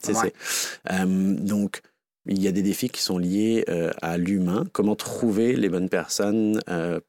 [0.91, 1.05] Euh,
[1.35, 1.81] donc,
[2.25, 4.63] il y a des défis qui sont liés euh, à l'humain.
[4.71, 6.59] Comment trouver les bonnes personnes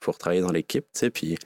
[0.01, 0.87] pour travailler dans l'équipe.
[1.13, 1.37] Puis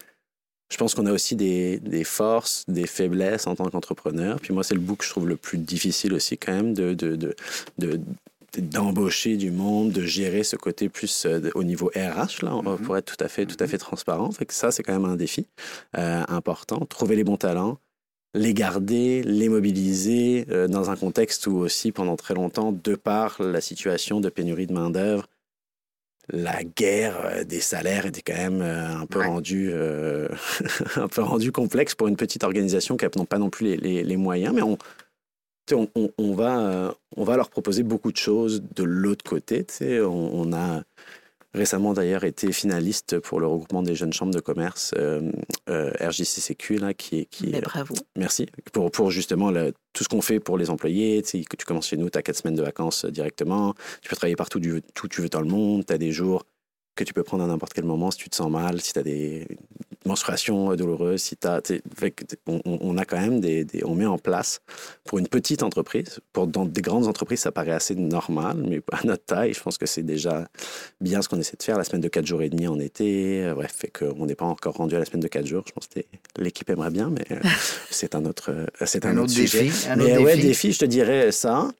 [0.70, 4.38] je pense qu'on a aussi des, des, forces, des faiblesses en tant qu'entrepreneur.
[4.40, 6.94] Puis moi, c'est le bout que je trouve le plus difficile aussi quand même de,
[6.94, 7.34] de, de,
[7.78, 8.00] de
[8.56, 12.78] d'embaucher du monde, de gérer ce côté plus euh, au niveau RH, là, mm-hmm.
[12.78, 13.68] pour être tout à fait, tout à mm-hmm.
[13.68, 14.30] fait transparent.
[14.30, 15.46] Fait que ça, c'est quand même un défi
[15.96, 16.84] euh, important.
[16.86, 17.78] Trouver les bons talents,
[18.34, 23.40] les garder, les mobiliser euh, dans un contexte où aussi, pendant très longtemps, de par
[23.42, 25.28] la situation de pénurie de main-d'œuvre,
[26.30, 30.28] la guerre euh, des salaires était quand même euh, un peu rendu euh,
[30.96, 34.16] un peu rendu complexe pour une petite organisation qui n'a pas non plus les, les,
[34.16, 34.78] moyens mais on,
[35.72, 40.52] on, on, va on va leur proposer beaucoup de choses de l'autre côté on, on,
[40.52, 40.82] a
[41.54, 45.30] récemment d'ailleurs été finaliste pour le regroupement des jeunes chambres de commerce euh,
[45.68, 47.24] euh, RJCCQ, là, qui est...
[47.26, 47.94] Qui, bravo.
[48.16, 48.46] Merci.
[48.72, 49.52] Pour, pour justement
[49.92, 51.22] tout ce qu'on fait pour les employés.
[51.22, 53.74] Tu, commences chez nous, tu as quatre semaines de vacances euh, directement.
[54.02, 55.86] Tu peux travailler partout où tu veux dans le monde.
[55.86, 56.44] Tu as des jours
[56.98, 58.98] que tu peux prendre à n'importe quel moment si tu te sens mal, si tu
[58.98, 59.46] as des
[60.04, 61.62] menstruations douloureuses, si tu as,
[62.46, 64.60] on, on, a quand même des, on met en place
[65.04, 69.06] pour une petite entreprise, pour dans des grandes entreprises ça paraît assez normal, mais à
[69.06, 70.48] notre taille, je pense que c'est déjà
[71.00, 71.78] bien ce qu'on essaie de faire.
[71.78, 74.46] La semaine de 4 jours et demi en été, euh, bref, fait qu'on n'est pas
[74.46, 75.62] encore rendu à la semaine de 4 jours.
[75.68, 76.00] Je pense que
[76.38, 77.40] l'équipe aimerait bien, mais euh,
[77.90, 79.64] c'est un autre, euh, c'est un, autre, sujet.
[79.64, 80.46] Défi, un mais autre ouais, défi.
[80.48, 81.70] défi, je te dirais ça.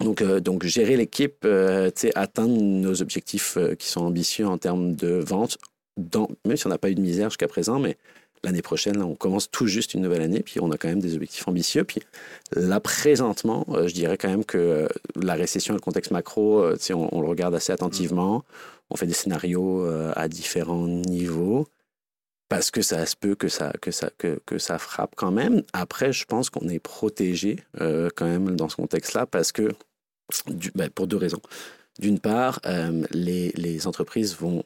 [0.00, 4.94] Donc, euh, donc gérer l'équipe, euh, atteindre nos objectifs euh, qui sont ambitieux en termes
[4.94, 5.58] de vente,
[5.96, 7.96] dans, même si on n'a pas eu de misère jusqu'à présent, mais
[8.44, 11.00] l'année prochaine, là, on commence tout juste une nouvelle année, puis on a quand même
[11.00, 11.82] des objectifs ambitieux.
[11.82, 12.00] Puis
[12.54, 17.20] là, présentement, je dirais quand même que la récession et le contexte macro, on, on,
[17.20, 18.44] le regarde assez attentivement.
[18.90, 21.66] On fait des scénarios à différents niveaux
[22.48, 25.62] parce que ça se peut que ça, que ça, frappe quand même.
[25.72, 29.70] Après, je pense qu'on est protégé quand même dans ce contexte-là parce que
[30.74, 31.40] ben, pour deux raisons.
[31.98, 34.62] D'une part, euh, les, les, entreprises vont,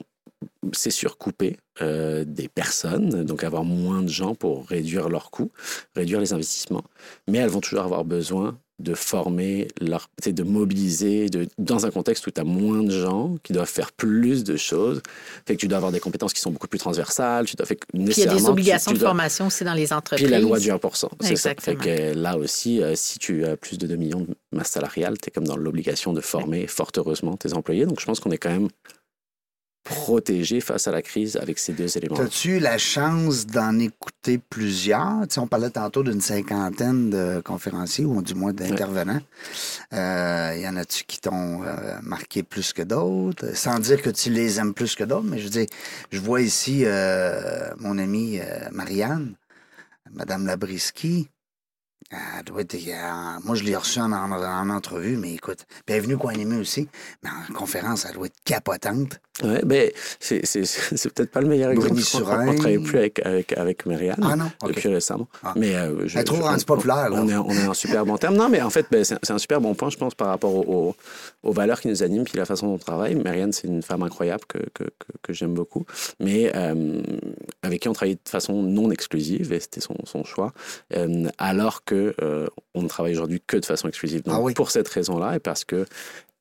[0.72, 5.50] c'est sûr, couper euh, des personnes, donc avoir moins de gens pour réduire leurs coûts,
[5.94, 6.84] réduire les investissements.
[7.28, 12.26] Mais elles vont toujours avoir besoin de former, leur, de mobiliser, de, dans un contexte
[12.26, 15.02] où tu as moins de gens qui doivent faire plus de choses.
[15.46, 17.46] Fait que tu dois avoir des compétences qui sont beaucoup plus transversales.
[17.46, 20.26] Tu dois, fait il y a des obligations de formation aussi dans les entreprises.
[20.26, 21.08] Puis la loi du 1%.
[21.20, 21.54] C'est ça.
[21.60, 25.16] Fait que là aussi, euh, si tu as plus de 2 millions de masse salariale,
[25.18, 27.86] tu es comme dans l'obligation de former fort heureusement tes employés.
[27.86, 28.68] Donc je pense qu'on est quand même
[29.84, 32.20] protégé face à la crise avec ces deux éléments.
[32.20, 35.22] As-tu eu la chance d'en écouter plusieurs?
[35.22, 39.20] Tu sais, on parlait tantôt d'une cinquantaine de conférenciers ou du moins d'intervenants.
[39.90, 43.56] Il euh, y en a-tu qui t'ont euh, marqué plus que d'autres?
[43.56, 45.66] Sans dire que tu les aimes plus que d'autres, mais je veux dire,
[46.10, 49.34] je vois ici euh, mon amie Marianne,
[50.12, 51.28] Madame Labriski.
[52.10, 52.76] Elle doit être,
[53.44, 56.88] moi, je l'ai reçue en, en, entrevue, mais écoute, puis elle est venue co-animer aussi,
[57.22, 59.18] mais en conférence, elle doit être capotante.
[59.42, 61.94] Oui, ben, c'est, c'est, c'est peut-être pas le meilleur exemple.
[62.14, 64.50] On ne travaille plus avec, avec, avec Marianne ah non?
[64.66, 65.26] depuis récemment.
[65.42, 65.54] Ah.
[65.56, 67.08] Mais, euh, je, Elle trouve populaire.
[67.12, 68.36] On est, on est en super bon terme.
[68.36, 70.54] Non, mais en fait, ben, c'est, c'est un super bon point, je pense, par rapport
[70.54, 70.94] aux,
[71.42, 73.14] aux, valeurs qui nous animent puis la façon dont on travaille.
[73.14, 75.86] Marianne, c'est une femme incroyable que, que, que, que j'aime beaucoup,
[76.20, 77.02] mais euh,
[77.62, 80.52] avec qui on travaille de façon non exclusive, et c'était son, son choix,
[80.94, 84.22] euh, alors que euh, on ne travaille aujourd'hui que de façon exclusive.
[84.24, 84.52] Donc, ah oui.
[84.52, 85.86] pour cette raison-là, et parce que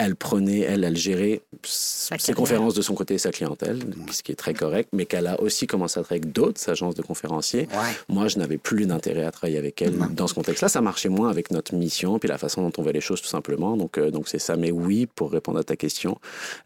[0.01, 3.79] elle prenait, elle, elle gérait Sa ses conférences de son côté et sa clientèle,
[4.11, 6.95] ce qui est très correct, mais qu'elle a aussi commencé à travailler avec d'autres agences
[6.95, 7.67] de conférenciers.
[7.71, 7.93] Ouais.
[8.09, 10.69] Moi, je n'avais plus d'intérêt à travailler avec elle dans ce contexte-là.
[10.69, 13.27] Ça marchait moins avec notre mission, puis la façon dont on voit les choses, tout
[13.27, 13.77] simplement.
[13.77, 14.55] Donc, euh, donc c'est ça.
[14.55, 16.17] Mais oui, pour répondre à ta question,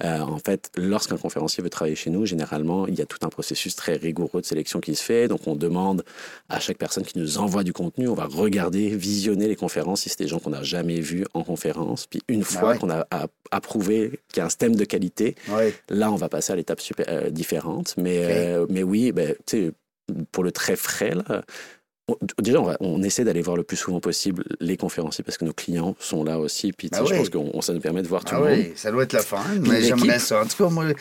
[0.03, 3.29] euh, en fait, lorsqu'un conférencier veut travailler chez nous, généralement, il y a tout un
[3.29, 5.27] processus très rigoureux de sélection qui se fait.
[5.27, 6.03] Donc, on demande
[6.47, 10.09] à chaque personne qui nous envoie du contenu, on va regarder, visionner les conférences si
[10.09, 12.07] c'est des gens qu'on n'a jamais vus en conférence.
[12.07, 12.77] Puis une fois ouais.
[12.77, 15.73] qu'on a, a- approuvé qu'il y a un système de qualité, Ouais.
[15.89, 17.93] Là, on va passer à l'étape euh, différente.
[17.97, 19.35] Mais, euh, mais oui, ben,
[20.31, 21.43] pour le très frais, là,
[22.07, 25.39] on- déjà, on, va- on essaie d'aller voir le plus souvent possible les conférenciers parce
[25.39, 26.71] que nos clients sont là aussi.
[26.71, 28.59] Puis, Ben je pense que ça nous permet de voir tout Ah le monde.
[28.59, 29.41] oui, ça doit être le fun.
[29.59, 30.41] Puis Mais j'aimerais ça.
[30.41, 30.93] En tout cas, moi, euh,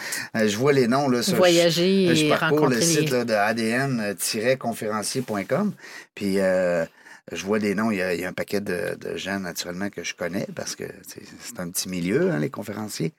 [0.49, 3.18] je vois les noms là, sur Voyager je, je et parcours rencontrer le site les...
[3.18, 5.72] là, de ADN-conférencier.com.
[6.14, 6.87] Puis euh,
[7.33, 7.91] je vois des noms.
[7.91, 10.47] Il y, a, il y a un paquet de, de gens, naturellement, que je connais
[10.55, 13.12] parce que c'est un petit milieu, hein, les conférenciers.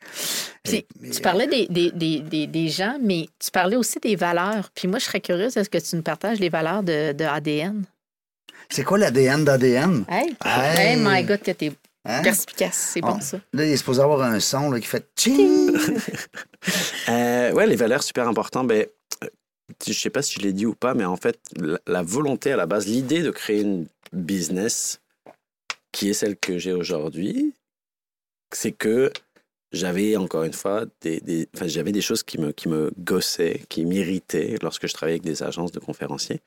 [0.63, 3.99] Puis, Et- mais, tu parlais des, des, des, des, des gens, mais tu parlais aussi
[3.99, 4.69] des valeurs.
[4.75, 7.83] Puis moi, je serais curieuse, est-ce que tu nous partages les valeurs de, de ADN?
[8.69, 10.05] C'est quoi l'ADN d'ADN?
[10.09, 10.77] Hey, Hey!
[10.77, 11.71] hey my God, que t'es
[12.07, 12.21] Hein?
[12.21, 12.91] perspicace.
[12.93, 13.37] C'est bon, ça.
[13.53, 15.71] Là, il est supposé avoir un son là, qui fait tching.
[17.09, 18.67] Euh, ouais, les valeurs super importantes.
[18.67, 18.85] Ben,
[19.23, 19.27] euh,
[19.87, 22.51] je sais pas si je l'ai dit ou pas, mais en fait, la, la volonté
[22.51, 23.85] à la base, l'idée de créer une
[24.15, 25.01] business
[25.91, 27.53] qui est celle que j'ai aujourd'hui,
[28.53, 29.11] c'est que
[29.71, 33.61] j'avais encore une fois des, des- enfin, j'avais des choses qui me, qui me gossaient,
[33.69, 36.41] qui m'irritaient lorsque je travaillais avec des agences de conférenciers.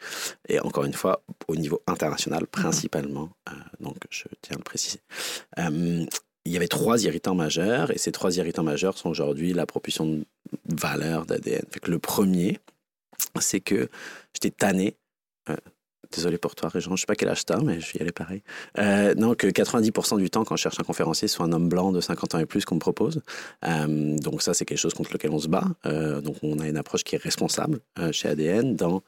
[0.48, 3.30] Et encore une fois, au niveau international principalement.
[3.48, 5.00] Euh, donc, je tiens à le préciser.
[5.58, 6.06] Euh,
[6.46, 10.06] il y avait trois irritants majeurs, et ces trois irritants majeurs sont aujourd'hui la propulsion
[10.06, 10.24] de
[10.64, 11.64] valeur d'ADN.
[11.86, 12.58] Le premier,
[13.40, 13.90] c'est que
[14.32, 14.96] j'étais tanné.
[15.50, 15.56] euh,
[16.14, 18.12] désolé pour toi, Régent, je sais pas quel âge t'as, mais je vais y aller
[18.12, 18.42] pareil.
[18.78, 22.00] Euh, que 90% du temps, quand je cherche un conférencier, soit un homme blanc de
[22.00, 23.22] 50 ans et plus qu'on me propose.
[23.64, 25.64] Euh, donc ça, c'est quelque chose contre lequel on se bat.
[25.86, 29.02] Euh, donc on a une approche qui est responsable euh, chez ADN dans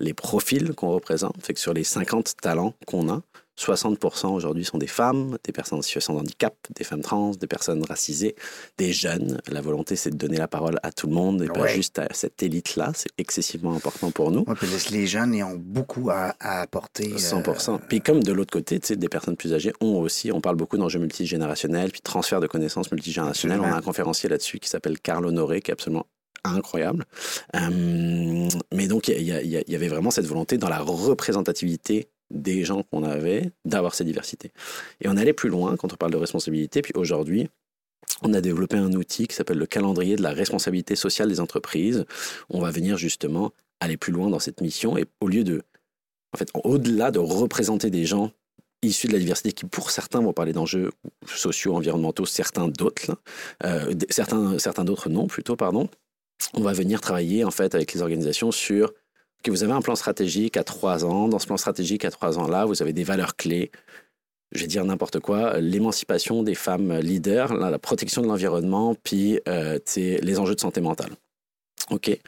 [0.00, 1.36] les profils qu'on représente.
[1.42, 3.22] Fait que sur les 50 talents qu'on a,
[3.58, 7.46] 60% aujourd'hui sont des femmes, des personnes en situation de handicap, des femmes trans, des
[7.46, 8.34] personnes racisées,
[8.78, 9.40] des jeunes.
[9.48, 12.08] La volonté, c'est de donner la parole à tout le monde et pas juste à
[12.12, 12.92] cette élite-là.
[12.94, 14.44] C'est excessivement important pour nous.
[14.46, 17.12] Ouais, puis les- jeunes, ils ont beaucoup à, à apporter.
[17.12, 17.78] euh, 100%.
[17.88, 20.98] Puis comme de l'autre côté, des personnes plus âgées ont aussi, on parle beaucoup d'enjeux
[20.98, 23.60] multigénérationnels, puis transfert de connaissances multigénérationnelles.
[23.60, 26.06] On a un conférencier là-dessus qui s'appelle Carl Honoré, qui est absolument
[26.42, 27.04] incroyable.
[27.56, 29.26] Euh, mais donc, il y,
[29.70, 34.52] y avait vraiment cette volonté dans la représentativité des gens qu'on avait d'avoir cette diversité.
[35.00, 36.82] Et on allait plus loin quand on parle de responsabilité.
[36.82, 37.48] Puis aujourd'hui,
[38.22, 42.04] on a développé un outil qui s'appelle le calendrier de la responsabilité sociale des entreprises.
[42.50, 45.62] On va venir justement aller plus loin dans cette mission et au lieu de,
[46.32, 48.30] en fait, au-delà de représenter des gens
[48.82, 50.90] issus de la diversité qui, pour certains, vont parler d'enjeux
[51.26, 53.16] sociaux, environnementaux, certains d'autres,
[53.64, 55.88] euh, certains, certains d'autres non, plutôt, pardon.
[56.52, 58.92] On va venir travailler en fait avec les organisations sur
[59.44, 61.28] que vous avez un plan stratégique à trois ans.
[61.28, 63.70] Dans ce plan stratégique à trois ans-là, vous avez des valeurs clés.
[64.52, 69.78] Je vais dire n'importe quoi, l'émancipation des femmes leaders, la, protection de l'environnement, puis euh,
[69.96, 71.10] les enjeux de santé mentale.
[71.90, 72.18] OK?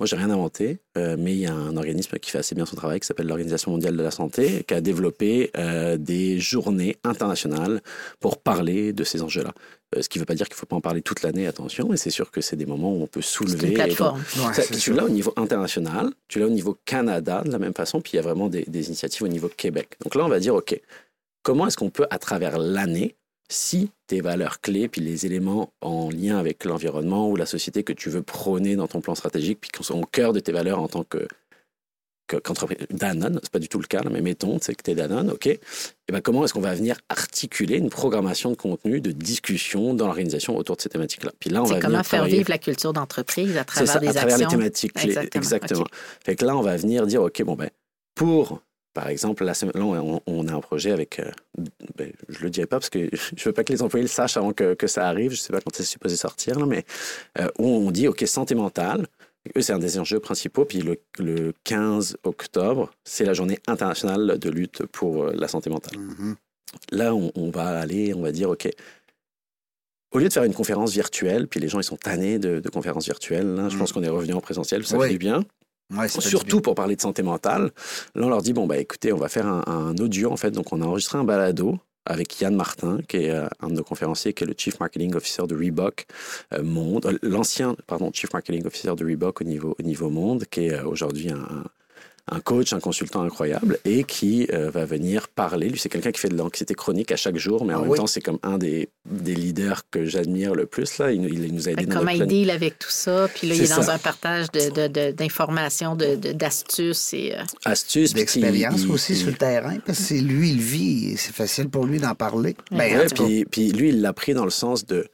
[0.00, 2.64] Moi, j'ai rien inventé, euh, mais il y a un organisme qui fait assez bien
[2.66, 6.96] son travail, qui s'appelle l'Organisation mondiale de la santé, qui a développé euh, des journées
[7.02, 7.80] internationales
[8.20, 9.52] pour parler de ces enjeux-là.
[9.96, 11.48] Euh, ce qui ne veut pas dire qu'il ne faut pas en parler toute l'année,
[11.48, 13.68] attention, mais c'est sûr que c'est des moments où on peut C'est soulever.
[13.68, 14.22] une plateforme.
[14.36, 17.74] Ouais, ça, tu l'as au niveau international, tu l'as au niveau Canada de la même
[17.74, 19.96] façon, puis il y a vraiment des, des initiatives au niveau Québec.
[20.04, 20.80] Donc là, on va dire, OK,
[21.42, 23.16] comment est-ce qu'on peut, à travers l'année,
[23.50, 27.92] si tes valeurs clés, puis les éléments en lien avec l'environnement ou la société que
[27.92, 30.80] tu veux prôner dans ton plan stratégique, puis qui sont au cœur de tes valeurs
[30.80, 31.26] en tant que
[32.26, 34.94] que- qu'entreprise, Danone, c'est pas du tout le cas, mais mettons, c'est que tu es
[34.94, 35.46] Danone, OK.
[35.46, 35.60] Et
[36.10, 40.54] ben, comment est-ce qu'on va venir articuler une programmation de contenu, de discussion dans l'organisation
[40.54, 41.32] autour de ces thématiques-là?
[41.40, 43.98] Puis là, on va comment venir faire travailler- vivre la culture d'entreprise à travers ça,
[43.98, 45.08] des à travers les thématiques clés.
[45.08, 45.86] Exactement, Exactement.
[46.22, 47.70] Fait que là, on va venir dire, OK, bon, ben,
[48.14, 48.60] pour,
[48.94, 51.30] par exemple, la semaine, là, on, on a un projet avec, euh,
[51.96, 54.36] ben, je le dirai pas parce que je veux pas que les employés le sachent
[54.36, 56.84] avant que, que ça arrive, je sais pas quand c'est supposé sortir, là, mais
[57.38, 59.06] euh, où on dit, OK, santé mentale,
[59.56, 60.64] eux, c'est un des enjeux principaux.
[60.64, 65.70] Puis le, le 15 octobre, c'est la journée internationale de lutte pour euh, la santé
[65.70, 65.98] mentale.
[65.98, 66.36] Mhm.
[66.92, 68.68] Là, on, on va aller, on va dire, OK,
[70.12, 72.68] au lieu de faire une conférence virtuelle, puis les gens, ils sont tannés de, de
[72.70, 73.78] conférences virtuelles, là, je Mm.
[73.78, 75.06] pense qu'on est revenu en présentiel, ça Oui.
[75.06, 75.44] fait du bien.
[75.96, 77.70] Ouais, Surtout pour parler de santé mentale.
[78.14, 80.50] Là, on leur dit, bon, bah, écoutez, on va faire un, un audio, en fait.
[80.50, 81.78] Donc, on a enregistré un balado
[82.08, 85.14] avec Yann Martin, qui est euh, un de nos conférenciers, qui est le Chief Marketing
[85.14, 86.06] Officer de Reebok
[86.54, 90.44] euh, Monde, euh, l'ancien, pardon, Chief Marketing Officer de Reebok au niveau, au niveau monde,
[90.50, 91.64] qui est aujourd'hui un,
[92.30, 95.68] un coach, un consultant incroyable et qui euh, va venir parler.
[95.68, 97.90] Lui, c'est quelqu'un qui fait de l'anxiété chronique à chaque jour, mais en Ah même
[97.90, 97.96] oui.
[97.98, 100.98] temps, c'est comme un des, des leaders que j'admire le plus.
[100.98, 101.10] Là.
[101.12, 103.28] Il, nous- il nous a aidé comment il deal avec tout ça?
[103.34, 107.12] Puis là, il est dans un partage de- de- de- d'informations, de, de- d'astuces.
[107.14, 107.42] et euh,
[108.14, 111.68] D'expérience aussi il- sur le terrain, parce que c'est lui, il vit, et c'est facile
[111.68, 112.56] pour lui d'en parler.
[112.70, 115.06] Ben, Ouais, en tout cas, puis, puis lui, il l'a pris dans le sens de.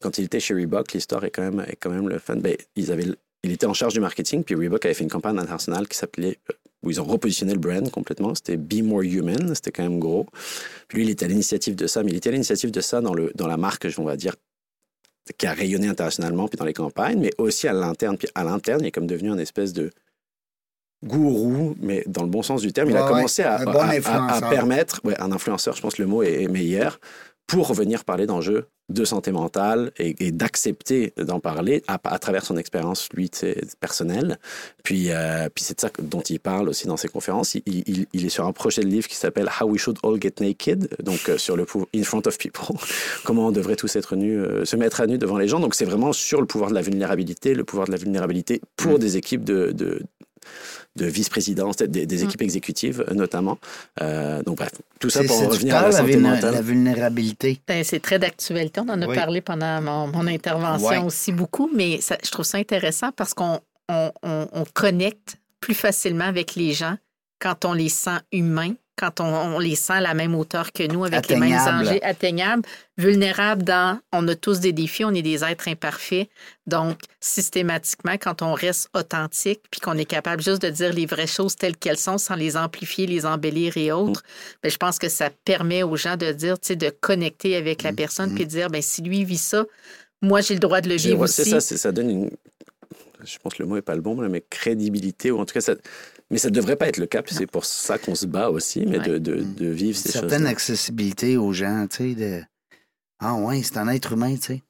[0.00, 2.36] Quand il était chez Reebok, l'histoire est quand même, est quand même le fun.
[2.36, 3.06] Ben, ils avaient,
[3.42, 6.38] il était en charge du marketing, puis Reebok avait fait une campagne internationale qui s'appelait.
[6.50, 8.34] euh, où ils ont repositionné le brand complètement.
[8.34, 10.26] C'était Be More Human, c'était quand même gros.
[10.88, 13.00] Puis lui, il était à l'initiative de ça, mais il était à l'initiative de ça
[13.00, 14.34] dans, le, dans la marque, on va dire,
[15.38, 18.18] qui a rayonné internationalement, puis dans les campagnes, mais aussi à l'interne.
[18.18, 19.92] Puis à l'interne, il est comme devenu un espèce de
[21.04, 22.90] gourou, mais dans le bon sens du terme.
[22.90, 24.50] Il a commencé ouais, à, un bon à- à- à influenceur.
[24.50, 27.00] permettre, ouais, un influenceur, je pense que le mot est, est meilleur,
[27.52, 32.44] pour venir parler d'enjeux de santé mentale et, et d'accepter d'en parler à, à travers
[32.46, 33.30] son expérience, lui,
[33.78, 34.38] personnelle.
[34.82, 37.54] Puis, euh, puis c'est de ça dont il parle aussi dans ses conférences.
[37.54, 40.20] Il, il- il est sur un projet de livre qui s'appelle How We Should All
[40.20, 42.74] Get Naked, donc euh, sur le pouvoir in front of people,
[43.24, 45.60] comment on devrait tous être nus, euh, se mettre à nu devant les gens.
[45.60, 48.98] Donc c'est vraiment sur le pouvoir de la vulnérabilité, le pouvoir de la vulnérabilité pour
[48.98, 50.00] des équipes de, de
[50.96, 53.58] de vice-présidence, des, des équipes exécutives euh, notamment.
[54.02, 54.70] Euh, donc bref,
[55.00, 56.54] tout ça pour en revenir à la santé mentale.
[56.54, 57.60] la vulnérabilité.
[57.66, 58.80] Ben, c'est très d'actualité.
[58.80, 59.14] On en a Oui.
[59.14, 60.98] parlé pendant mon, mon intervention Ouais.
[60.98, 65.74] aussi beaucoup, mais ça- je trouve ça intéressant parce qu'on on, on- on connecte plus
[65.74, 66.96] facilement avec les gens
[67.40, 70.84] quand on les sent humains, quand on, on les sent à la même hauteur que
[70.84, 72.62] nous, avec les mêmes enjeux, atteignables,
[72.96, 76.28] vulnérables dans on a tous des défis, on est des êtres imparfaits.
[76.68, 81.26] Donc, systématiquement, quand on reste authentique, puis qu'on est capable juste de dire les vraies
[81.26, 84.22] choses telles qu'elles sont sans les amplifier, les embellir et autres,
[84.62, 87.82] ben, je pense que ça permet aux gens de dire, tu sais, de connecter avec
[87.82, 89.64] la personne, puis de dire, ben, si lui vit ça,
[90.20, 92.30] moi, j'ai le droit de le vivre ouais, C'est ça, ça donne une.
[93.24, 95.60] Je pense que le mot n'est pas le bon, mais crédibilité, ou en tout cas,
[95.60, 95.74] ça.
[96.30, 98.50] Mais ça ne devrait pas être le cas, puis c'est pour ça qu'on se bat
[98.50, 100.48] aussi, mais de, de, de vivre ces Une certaine choses.
[100.48, 102.42] accessibilité aux gens, tu sais, de...
[103.24, 104.62] Ah ouais, c'est un être humain, tu sais.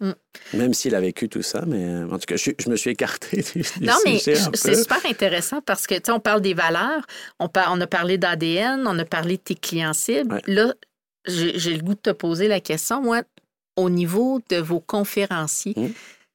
[0.52, 3.62] Même s'il a vécu tout ça, mais en tout cas, je, me suis écarté du,
[3.62, 7.06] du Non, mais c'est super intéressant parce que, tu sais, on parle des valeurs,
[7.38, 10.34] on, par- on a parlé d'ADN, on a parlé de tes clients cibles.
[10.34, 10.42] Ouais.
[10.48, 10.74] Là,
[11.26, 13.22] j'ai j'ai le goût de te poser la question, moi,
[13.76, 15.88] au niveau de vos conférenciers, Mm.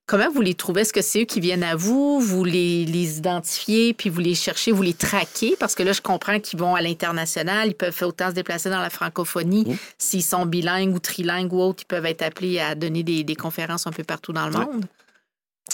[0.07, 0.81] Comment vous les trouvez?
[0.81, 4.33] Est-ce que c'est eux qui viennent à vous, vous les, les identifiez, puis vous les
[4.33, 5.55] cherchez, vous les traquez?
[5.59, 8.79] Parce que là, je comprends qu'ils vont à l'international, ils peuvent autant se déplacer dans
[8.81, 9.65] la francophonie.
[9.65, 9.75] Mm.
[9.97, 13.35] S'ils sont bilingues ou trilingues ou autres, ils peuvent être appelés à donner des, des
[13.35, 14.65] conférences un peu partout dans le Ouais.
[14.65, 14.85] monde.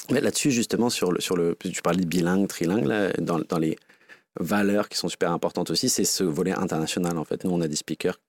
[0.09, 3.59] Mais là-dessus, justement, sur le, sur le, tu parlais de bilingue, trilingue, là, dans, dans
[3.59, 3.77] les
[4.39, 7.43] valeurs qui sont super importantes aussi, c'est ce volet international, en fait.
[7.43, 8.19] Nous, on a des speakers,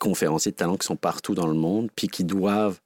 [0.00, 2.80] conférenciers de talent qui sont partout dans le monde, puis qui doivent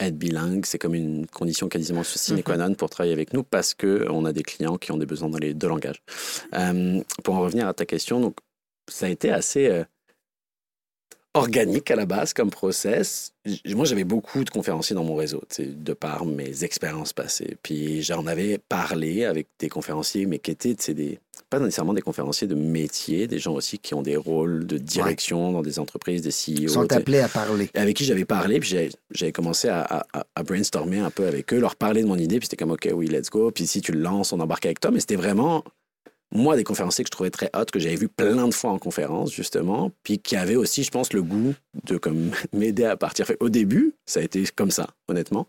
[0.00, 0.66] être bilingues.
[0.66, 4.32] C'est comme une condition quasiment sine qua non pour travailler avec nous parce qu'on a
[4.32, 6.02] des clients qui ont des besoins dans les deux langages.
[6.54, 8.36] Euh, pour en revenir à ta question, donc,
[8.88, 9.84] ça a été assez euh,
[11.34, 13.34] organique à la base comme process.
[13.66, 17.56] Moi, j'avais beaucoup de conférenciers dans mon réseau, de par mes expériences passées.
[17.62, 21.18] Puis j'en avais parlé avec des conférenciers, mais qui étaient, des,
[21.58, 25.52] pas nécessairement des conférenciers de métier, des gens aussi qui ont des rôles de direction
[25.52, 26.62] dans des entreprises, des CEO.
[26.62, 27.70] Ils sont appelés à parler.
[27.74, 28.68] avec qui j'avais parlé, puis
[29.10, 32.16] j'avais- commencé à, à- à- à brainstormer un peu avec eux, leur parler de mon
[32.18, 34.66] idée, puis c'était comme, OK, oui, let's go, puis si tu le lances, on embarque
[34.66, 35.64] avec toi, mais c'était vraiment,
[36.32, 38.78] moi, des conférenciers que je trouvais très hot, que j'avais vu plein de fois en
[38.78, 43.26] conférence, justement, puis qui avaient aussi, je pense, le goût de comme m'aider à partir.
[43.26, 45.46] Fait, au début, ça a été comme ça, honnêtement.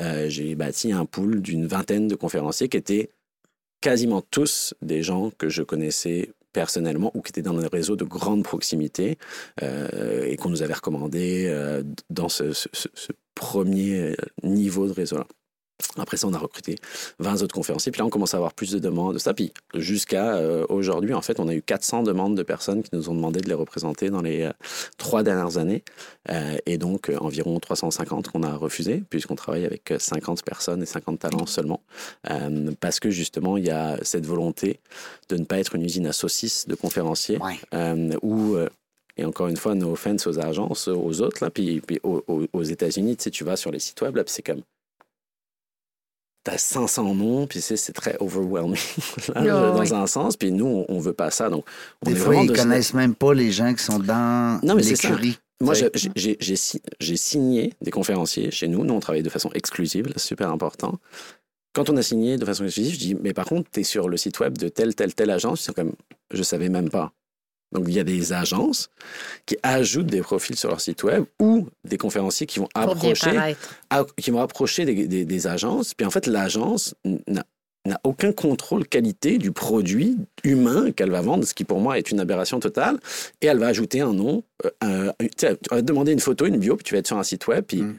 [0.00, 3.10] Euh, J'ai bâti un pool d'une vingtaine de conférenciers qui étaient
[3.80, 8.04] quasiment tous des gens que je connaissais personnellement ou qui étaient dans un réseau de
[8.04, 9.18] grande proximité
[9.62, 12.52] euh, et qu'on nous avait recommandé euh, dans ce,
[13.34, 15.26] premier niveau de réseau-là.
[15.98, 16.76] Après ça, on a recruté
[17.18, 17.92] 20 autres conférenciers.
[17.92, 19.34] Puis là, on commence à avoir plus de demandes de ça.
[19.34, 23.08] Puis jusqu'à euh, aujourd'hui, en fait, on a eu 400 demandes de personnes qui nous
[23.10, 24.52] ont demandé de les représenter dans les euh,
[24.98, 25.84] trois dernières années.
[26.30, 30.86] Euh, et donc, environ 350 qu'on a refusé, puisqu'on travaille avec euh, 50 personnes et
[30.86, 31.82] 50 talents seulement.
[32.80, 34.80] Parce que justement, il y a cette volonté
[35.28, 37.58] de ne pas être une usine à saucisses de conférenciers Ouais.
[38.22, 38.56] où,
[39.16, 42.46] et encore une fois, no offense aux agences, aux autres, là, puis, puis aux, aux-
[42.52, 44.62] aux États-Unis, tu sais, tu vas sur les sites web, là, puis c'est comme.
[46.46, 48.76] T'as 500 noms, puis c'est c'est très overwhelming,
[49.34, 49.92] là, dans oui.
[49.92, 51.50] un sens, puis nous, on, on veut pas ça.
[51.50, 51.64] Donc,
[52.04, 53.98] on Des est fois, vraiment ils de ce- connaissent même pas les gens qui sont
[53.98, 55.08] dans Non, mais c'est ça.
[55.08, 55.38] l'écurie.
[55.60, 58.84] Moi, j'ai- j'ai j'ai si- j'ai signé des conférenciers chez nous.
[58.84, 61.00] Nous, on travaille de façon exclusive, là, c'est super important.
[61.74, 64.08] Quand on a signé de façon exclusive, je dis, mais par contre, tu es sur
[64.08, 65.62] le site web de telle, telle, telle agence.
[65.62, 65.94] Ils sont comme,
[66.32, 67.12] je savais même pas.
[67.72, 68.90] Donc, il y a des agences
[69.44, 73.30] qui ajoutent des profils sur leur site web ou des conférenciers qui vont Pour approcher
[73.90, 75.92] à- qui vont approcher des, des- des agences.
[75.94, 81.54] Puis en fait, l'agence n'a aucun contrôle qualité du produit humain qu'elle va vendre, ce
[81.54, 82.98] qui pour moi est une aberration totale.
[83.42, 84.42] Et elle va ajouter un nom,
[84.84, 87.18] euh, un- tu vas te demander une photo, une bio, puis tu vas être sur
[87.18, 87.98] un site web, puis Mm.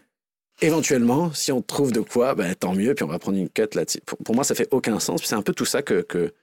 [0.62, 3.64] éventuellement, si on trouve de quoi, ben, tant mieux, puis on va prendre une cut
[3.76, 4.02] là-dessus.
[4.06, 5.22] Pour, pour moi, ça fait aucun sens.
[5.22, 6.34] Puis c'est un peu tout ça que, que,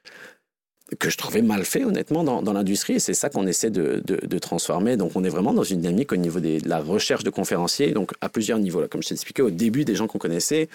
[0.99, 2.93] que je trouvais mal fait, honnêtement, dans, dans l'industrie.
[2.93, 4.97] Et c'est ça qu'on essaie de, de, transformer.
[4.97, 7.91] Donc, on est vraiment dans une dynamique au niveau des- de la recherche de conférenciers,
[7.91, 8.81] donc à plusieurs niveaux.
[8.81, 8.87] Là.
[8.87, 10.69] Comme je t'ai expliqué au début, des gens qu'on connaissait.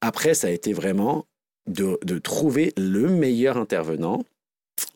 [0.00, 1.26] Après, ça a été vraiment
[1.66, 4.24] de, de trouver le meilleur intervenant,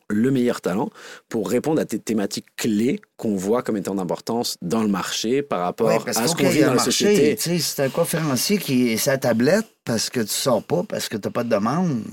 [0.09, 0.89] le meilleur talent
[1.27, 5.61] pour répondre à des thématiques clés qu'on voit comme étant d'importance dans le marché par
[5.61, 7.59] rapport Ouais, à ce qu'on vit dans la marché, société.
[7.59, 11.27] c'est un conférencier qui est sa tablette parce que tu sors pas, parce que tu
[11.27, 12.03] n'as pas de demande.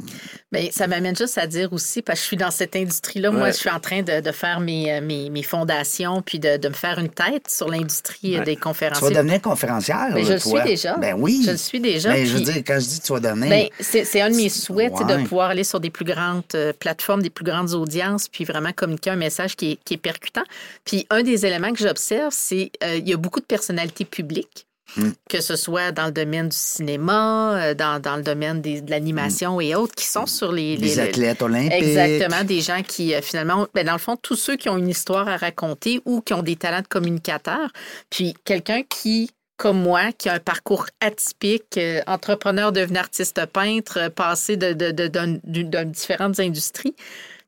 [0.50, 3.52] Bien, ça m'amène juste à dire aussi, parce que je suis dans cette industrie-là, moi,
[3.52, 6.68] je suis en train de, de faire mes, euh, mes, mes fondations, puis de, de
[6.68, 8.44] me faire une tête sur l'industrie euh, Ouais.
[8.44, 9.10] des Tu vas conférenciers.
[9.14, 10.08] devenir conférencière.
[10.14, 10.96] Mais là, je le suis déjà.
[10.96, 11.42] Ben oui.
[11.46, 12.10] Je le suis déjà.
[12.12, 13.48] Ben, je veux dire, quand je dis tu vas devenir.
[13.48, 15.16] Ben, c'est un de mes souhaits, Ouais.
[15.18, 18.72] de pouvoir aller sur des plus grandes euh, plateformes, des plus grandes audiences, puis vraiment
[18.72, 20.42] communiquer un message qui est, qui est percutant.
[20.84, 24.66] Puis un des éléments que j'observe, c'est euh, il y a beaucoup de personnalités publiques,
[24.96, 25.10] Mm.
[25.28, 28.90] que ce soit dans le domaine du cinéma, euh, dans, dans le domaine des- de
[28.90, 30.76] l'animation et autres, qui sont sur les...
[30.76, 31.72] les, athlètes olympiques.
[31.74, 34.88] Exactement, des gens qui, euh, finalement, ben, dans le fond, tous ceux qui ont une
[34.88, 37.70] histoire à raconter ou qui ont des talents de communicateur.
[38.10, 43.96] Puis quelqu'un qui, comme moi, qui a un parcours atypique, euh, entrepreneur devenu artiste peintre,
[43.98, 45.08] euh, passé de, de, de,
[45.44, 46.96] de différentes industries,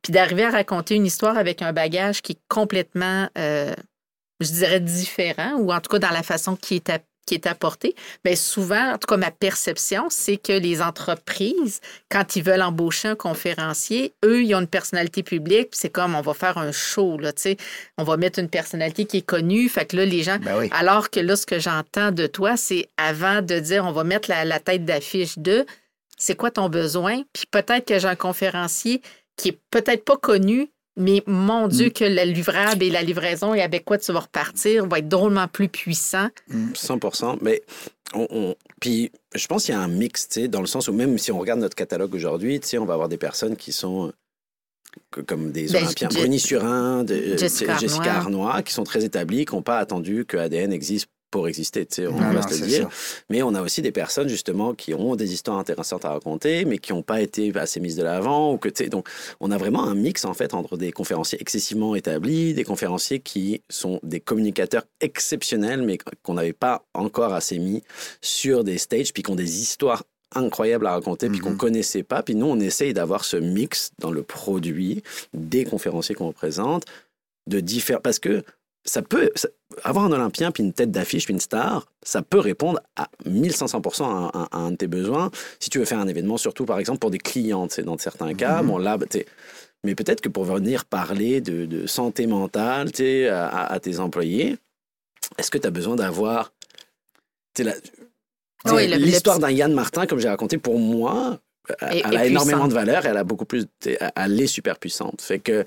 [0.03, 3.73] puis d'arriver à raconter une histoire avec un bagage qui est complètement, euh,
[4.41, 7.47] je dirais, différent, ou en tout cas dans la façon qui est, app- qui est
[7.47, 7.95] apportée,
[8.25, 11.81] bien souvent, en tout cas ma perception, c'est que les entreprises,
[12.11, 16.17] quand ils veulent embaucher un conférencier, eux, ils ont une personnalité publique, puis c'est comme
[16.17, 17.57] on va faire un show, là, tu sais,
[17.97, 20.39] on va mettre une personnalité qui est connue, fait que là, les gens...
[20.41, 20.69] Ben oui.
[20.73, 24.29] Alors que là, ce que j'entends de toi, c'est avant de dire on va mettre
[24.29, 25.65] la, la tête d'affiche de
[26.19, 29.01] c'est quoi ton besoin, puis peut-être que j'ai un conférencier
[29.37, 33.63] qui est peut-être pas connu, mais mon Dieu, que le livrable et la livraison et
[33.63, 36.29] avec quoi tu vas repartir va être drôlement plus puissant.
[36.75, 37.39] 100%.
[37.41, 37.63] Mais
[38.15, 40.89] on, on- Puis je pense qu'il y a un mix, tu sais, dans le sens
[40.89, 43.57] où même si on regarde notre catalogue aujourd'hui, tu sais, on va avoir des personnes
[43.57, 44.13] qui sont
[45.17, 46.09] euh, comme des Ben, Olympiens.
[46.09, 48.49] Bruni Surin, de, euh, Jessica sais, Jessica Arnois.
[48.51, 51.95] Arnois, qui sont très établis, qui n'ont pas attendu que ADN existe pour exister, tu
[51.97, 52.89] sais, on Non, va non, se le dire.
[53.31, 56.79] Mais on a aussi des personnes, justement, qui ont des histoires intéressantes à raconter, mais
[56.79, 58.53] qui n'ont pas été assez mises de l'avant.
[58.53, 59.09] Ou que, tu sais, donc,
[59.41, 63.63] on a vraiment un mix, en fait, entre des conférenciers excessivement établis, des conférenciers qui
[63.71, 67.83] sont des communicateurs exceptionnels, mais qu'on n'avait pas encore assez mis
[68.21, 70.05] sur des stages, puis qui ont des histoires
[70.35, 71.57] incroyables à raconter, puis qu'on Mhm.
[71.57, 72.23] connaissait pas.
[72.23, 75.03] Puis nous, on essaye d'avoir ce mix dans le produit
[75.33, 76.85] des conférenciers qu'on représente,
[77.49, 78.01] de différents...
[78.03, 78.45] Parce que
[78.85, 79.31] ça peut...
[79.35, 79.49] ça-
[79.85, 84.03] avoir un Olympien, puis une tête d'affiche, puis une star, ça peut répondre à 1500%
[84.05, 84.07] à,
[84.39, 85.31] un- à un de tes besoins.
[85.61, 87.97] Si tu veux faire un événement, surtout par exemple pour des clients, tu sais, dans
[87.97, 88.69] certains cas, Mhm.
[88.69, 89.25] bon là, tu
[89.85, 92.89] mais peut-être que pour venir parler de, de santé mentale
[93.31, 94.57] à, à- à tes employés,
[95.39, 96.53] est-ce que tu as besoin d'avoir
[97.59, 97.73] le
[98.97, 101.41] l'histoire d'un Yann Martin, comme j'ai raconté, pour moi,
[101.91, 103.67] Et- elle et a énormément de valeur, elle a beaucoup plus,
[104.17, 105.21] elle est super puissante.
[105.23, 105.65] Fait que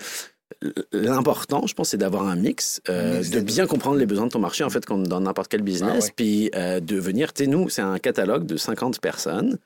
[0.92, 4.40] l'important, je pense, c'est d'avoir un mix, euh, de bien comprendre les besoins de ton
[4.40, 6.14] marché, en fait, comme dans n'importe quel business, Ah ouais.
[6.16, 9.58] puis euh, de venir, tu sais, nous, c'est un catalogue de 50 personnes,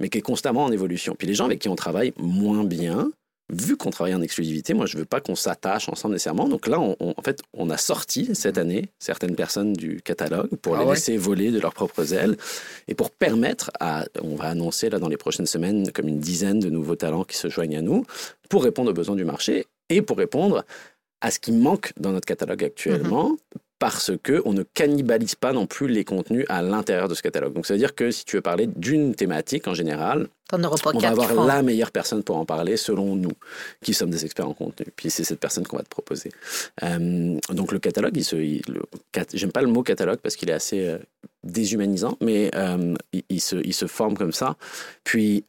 [0.00, 1.14] mais qui est constamment en évolution.
[1.18, 3.10] Puis les gens avec qui on travaille moins bien,
[3.50, 6.48] vu qu'on travaille en exclusivité, moi, je veux pas qu'on s'attache ensemble nécessairement.
[6.48, 10.50] Donc là, on, on- en fait, on a sorti cette année certaines personnes du catalogue
[10.60, 10.94] pour Ah les ouais?
[10.96, 12.36] laisser voler de leurs propres ailes
[12.88, 16.60] et pour permettre à, on va annoncer là dans les prochaines semaines comme une dizaine
[16.60, 18.04] de nouveaux talents qui se joignent à nous
[18.50, 20.64] pour répondre aux besoins du marché et pour répondre
[21.20, 23.36] à ce qui manque dans notre catalogue actuellement.
[23.80, 27.52] Parce que on ne cannibalise pas non plus les contenus à l'intérieur de ce catalogue.
[27.52, 30.26] Donc, ça veut dire que si tu veux parler d'une thématique en général,
[30.96, 31.46] on va avoir font.
[31.46, 33.30] la meilleure personne pour en parler selon nous,
[33.80, 34.86] qui sommes des experts en contenu.
[34.96, 36.32] Puis c'est cette personne qu'on va te proposer.
[36.82, 38.82] Euh, donc le catalogue, il se, il- le
[39.12, 40.98] cat- j'aime pas le mot catalogue parce qu'il est assez euh,
[41.44, 44.56] déshumanisant, mais euh, il, il se, il se forme comme ça.
[45.04, 45.44] Puis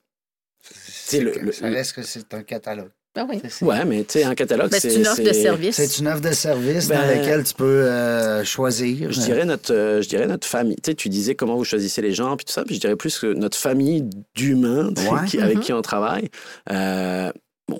[0.62, 2.92] C'est le- que- le- ça que c'est un catalogue.
[3.20, 3.42] Ah oui.
[3.86, 5.76] Mais tu sais un catalogue, Ben, c'est une offre de service.
[5.76, 9.12] C'est une offre de service dans Ben, laquelle tu peux euh, choisir.
[9.12, 10.78] Je dirais notre, euh, je dirais notre famille.
[10.78, 12.64] Tu sais, tu disais comment vous choisissez les gens, puis tout ça.
[12.64, 15.28] Puis je dirais plus que notre famille d'humains Ouais.
[15.28, 15.64] qui- avec Mhm.
[15.64, 16.30] qui on travaille,
[16.72, 17.32] euh,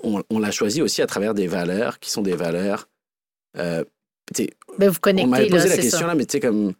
[0.04, 2.88] on, on l'a choisi aussi à travers des valeurs qui sont des valeurs.
[3.58, 3.82] euh,
[4.78, 6.06] Ben, vous on connectez, m'avait là, posé la question ça.
[6.06, 6.74] là, mais tu sais comme,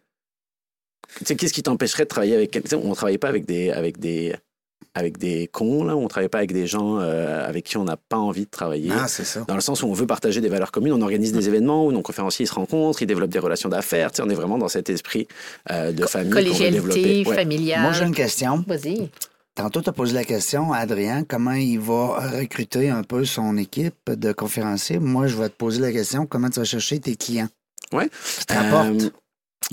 [1.19, 3.99] tu sais, qu'est-ce qui t'empêcherait de travailler avec quelqu'un On travaillait pas avec des, avec
[3.99, 4.33] des,
[4.93, 5.95] avec des cons là.
[5.95, 8.91] On travaille pas avec des gens euh, avec qui on n'a pas envie de travailler.
[8.93, 9.41] Ah, c'est ça.
[9.47, 11.91] Dans le sens où on veut partager des valeurs communes, on organise des événements où
[11.91, 14.11] nos conférenciers se rencontrent, ils développent des relations d'affaires.
[14.11, 15.27] Tu sais, on est vraiment dans cet esprit
[15.69, 17.23] euh, de famille qu'on veut Collégialité.
[17.27, 17.35] Ouais.
[17.35, 17.81] familiale.
[17.81, 18.63] Moi, j'ai une question.
[18.67, 19.09] Vas-y.
[19.55, 23.57] Tantôt, tu as posé la question à Adrien, comment il va recruter un peu son
[23.57, 24.97] équipe de conférenciers?
[24.99, 27.49] Moi, je vais te poser la question, comment tu vas chercher tes clients?
[27.93, 28.05] Oui.
[28.39, 29.13] Qui te rapportent?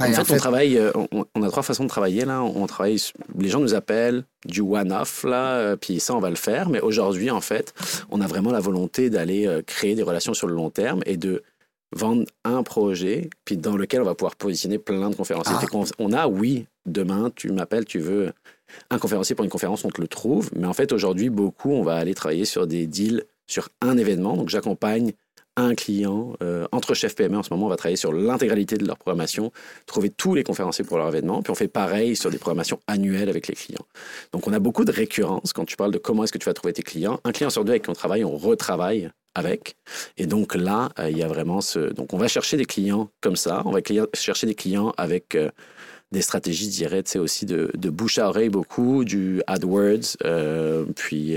[0.01, 2.43] Euh, en, fait, on travaille, euh, on, on a trois façons de travailler là.
[2.43, 2.99] On travaille,
[3.37, 6.69] les gens nous appellent du one-off là, euh, puis ça on va le faire.
[6.69, 7.75] Mais aujourd'hui, en fait,
[8.11, 11.17] on a vraiment la volonté d'aller euh, créer des relations sur le long terme et
[11.17, 11.43] de
[11.97, 15.57] vendre un projet, puis dans lequel on va pouvoir positionner plein de conférenciers.
[15.61, 15.85] Ah.
[15.99, 18.33] On a, oui, demain, tu m'appelles, tu veux
[18.91, 20.51] un conférencier pour une conférence, on te le trouve.
[20.55, 24.37] Mais en fait, aujourd'hui, beaucoup, on va aller travailler sur des deals sur un événement.
[24.37, 25.13] Donc, j'accompagne
[25.59, 27.67] un client euh, entre chefs PME en ce moment.
[27.67, 29.53] On va travailler sur l'intégralité de leur programmation,
[29.87, 31.43] trouver tous les conférenciers pour leur événement.
[31.43, 33.87] Puis on fait pareil sur des programmations annuelles avec les clients.
[34.33, 36.55] Donc, on a beaucoup de récurrence quand tu parles de comment est-ce que tu vas
[36.55, 37.21] trouver tes clients.
[37.25, 39.77] Un client sur deux avec qui on travaille, on retravaille avec.
[40.17, 41.93] Et donc là, euh, il y a vraiment ce.
[41.93, 43.63] Donc, on va chercher des clients comme ça.
[43.65, 43.81] On va
[44.15, 45.35] chercher des clients avec.
[45.35, 45.51] euh,
[46.11, 50.17] des stratégies, je dirais, aussi de, de bouche à oreille beaucoup, du AdWords,
[50.97, 51.37] puis,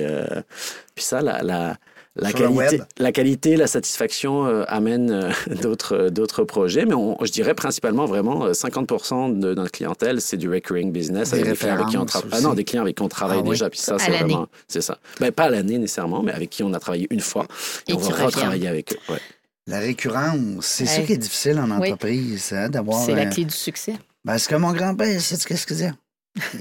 [0.95, 1.77] puis ça, la, la,
[2.15, 5.31] la, qualité, la qualité, la satisfaction euh, amènent euh,
[5.61, 10.37] d'autres, d'autres projets, mais on, je dirais principalement vraiment euh, 50% de notre clientèle, c'est
[10.37, 12.29] du recurring business Des avec des clients avec qui on travaille.
[12.33, 12.55] Ah non, aussi.
[12.57, 13.49] des clients avec qui on travaille Ah oui.
[13.51, 14.97] déjà, puis ça, c'est vraiment, c'est ça.
[15.19, 17.47] Ben, pas à l'année nécessairement, mais avec qui on a travaillé une fois,
[17.87, 19.13] et, Et on va retravailler avec eux.
[19.13, 19.19] Ouais.
[19.67, 21.05] La récurrence, c'est ça Hey.
[21.05, 21.91] qui est difficile en Oui.
[21.91, 23.05] entreprise, hein, d'avoir...
[23.05, 23.93] C'est la euh, clé du succès.
[24.25, 25.93] Parce que mon grand-père, sais-tu qu'est-ce qu'il disait?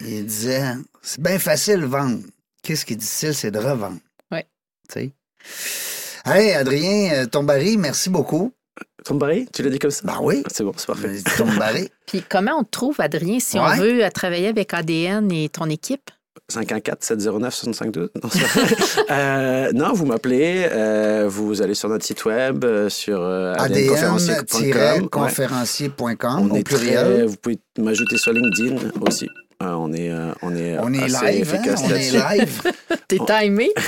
[0.07, 2.21] Il disait, c'est bien facile de vendre.
[2.63, 3.99] Qu'est-ce qui est difficile, c'est de revendre.
[4.31, 4.47] Ouais.
[4.89, 5.11] Tu sais?
[6.25, 8.53] Hey, Adrien euh, Tombari, merci beaucoup.
[9.05, 10.03] Tom Barry, tu l'as dit comme ça?
[10.05, 10.43] Ben oui.
[10.53, 11.09] C'est bon, c'est parfait.
[11.09, 11.89] Euh, Tombari.
[12.07, 13.65] Puis comment on te trouve, Adrien, si Ouais.
[13.65, 16.11] on veut euh, travailler avec ADN et ton équipe?
[16.53, 18.09] 514-709-6512.
[18.23, 18.77] Non, c'est pas vrai.
[19.11, 23.53] Euh, non, vous m'appelez, euh, vous allez sur notre site web, euh, sur euh.
[23.55, 23.61] Ouais.
[23.61, 27.05] adn-conférencier.com On au est pluriel.
[27.07, 29.29] très, vous pouvez m'ajouter sur LinkedIn aussi.
[29.63, 31.59] Euh, on est, euh, on est, On est assez live, hein?
[31.59, 32.63] efficace On est live.
[33.09, 33.71] T'es timé?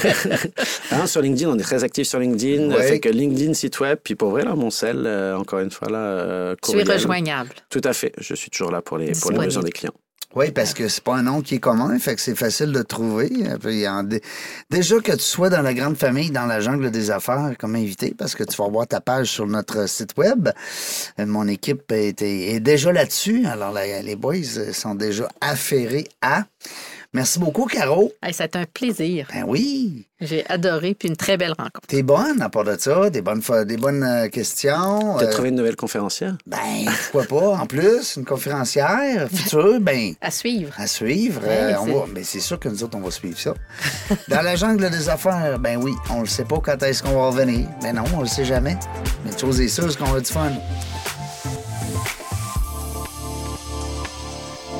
[0.90, 2.70] Hein, sur LinkedIn, on est très actif sur LinkedIn.
[2.70, 2.82] Ouais.
[2.86, 5.88] Fait que LinkedIn, site web, puis pour vrai, là, mon sel, euh, encore une fois,
[5.88, 6.92] là, euh, tu es courriel.
[6.92, 7.50] rejoignable.
[7.70, 8.12] Tout à fait.
[8.18, 9.94] Je suis toujours là pour les, pour les besoins des clients.
[10.34, 12.80] Oui, parce que c'est pas un nom qui est commun, fait que c'est facile de
[12.80, 13.30] trouver.
[14.70, 18.14] Déjà que tu sois dans la grande famille, dans la jungle des affaires comme invité,
[18.16, 20.48] parce que tu vas voir ta page sur notre site web.
[21.18, 23.44] Euh, Mon équipe est, déjà là-dessus.
[23.44, 26.44] Alors, les boys sont déjà affairés à.
[27.14, 28.10] Merci beaucoup, Caro.
[28.22, 29.28] Hey, ça a été un plaisir.
[29.34, 30.06] Ben oui.
[30.18, 31.86] J'ai adoré, puis une très belle rencontre.
[31.86, 35.18] T'es bonne à part de ça, des bonnes, des bonnes euh, questions.
[35.18, 36.38] Tu as Euh, trouvé une nouvelle conférencière?
[36.46, 36.58] ben,
[37.12, 37.56] pourquoi pas?
[37.58, 40.72] En plus, une conférencière future, ben, À suivre.
[40.78, 41.42] À suivre.
[41.42, 43.52] Ouais, euh, on c'est- va, mais c'est sûr que nous autres, on va suivre ça.
[44.28, 47.26] Dans la jungle des affaires, ben oui, on ne sait pas quand est-ce qu'on va
[47.26, 47.68] revenir.
[47.82, 48.78] Ben non, on le sait jamais.
[49.26, 50.50] Mais une chose est sûre, c'est qu'on a du fun.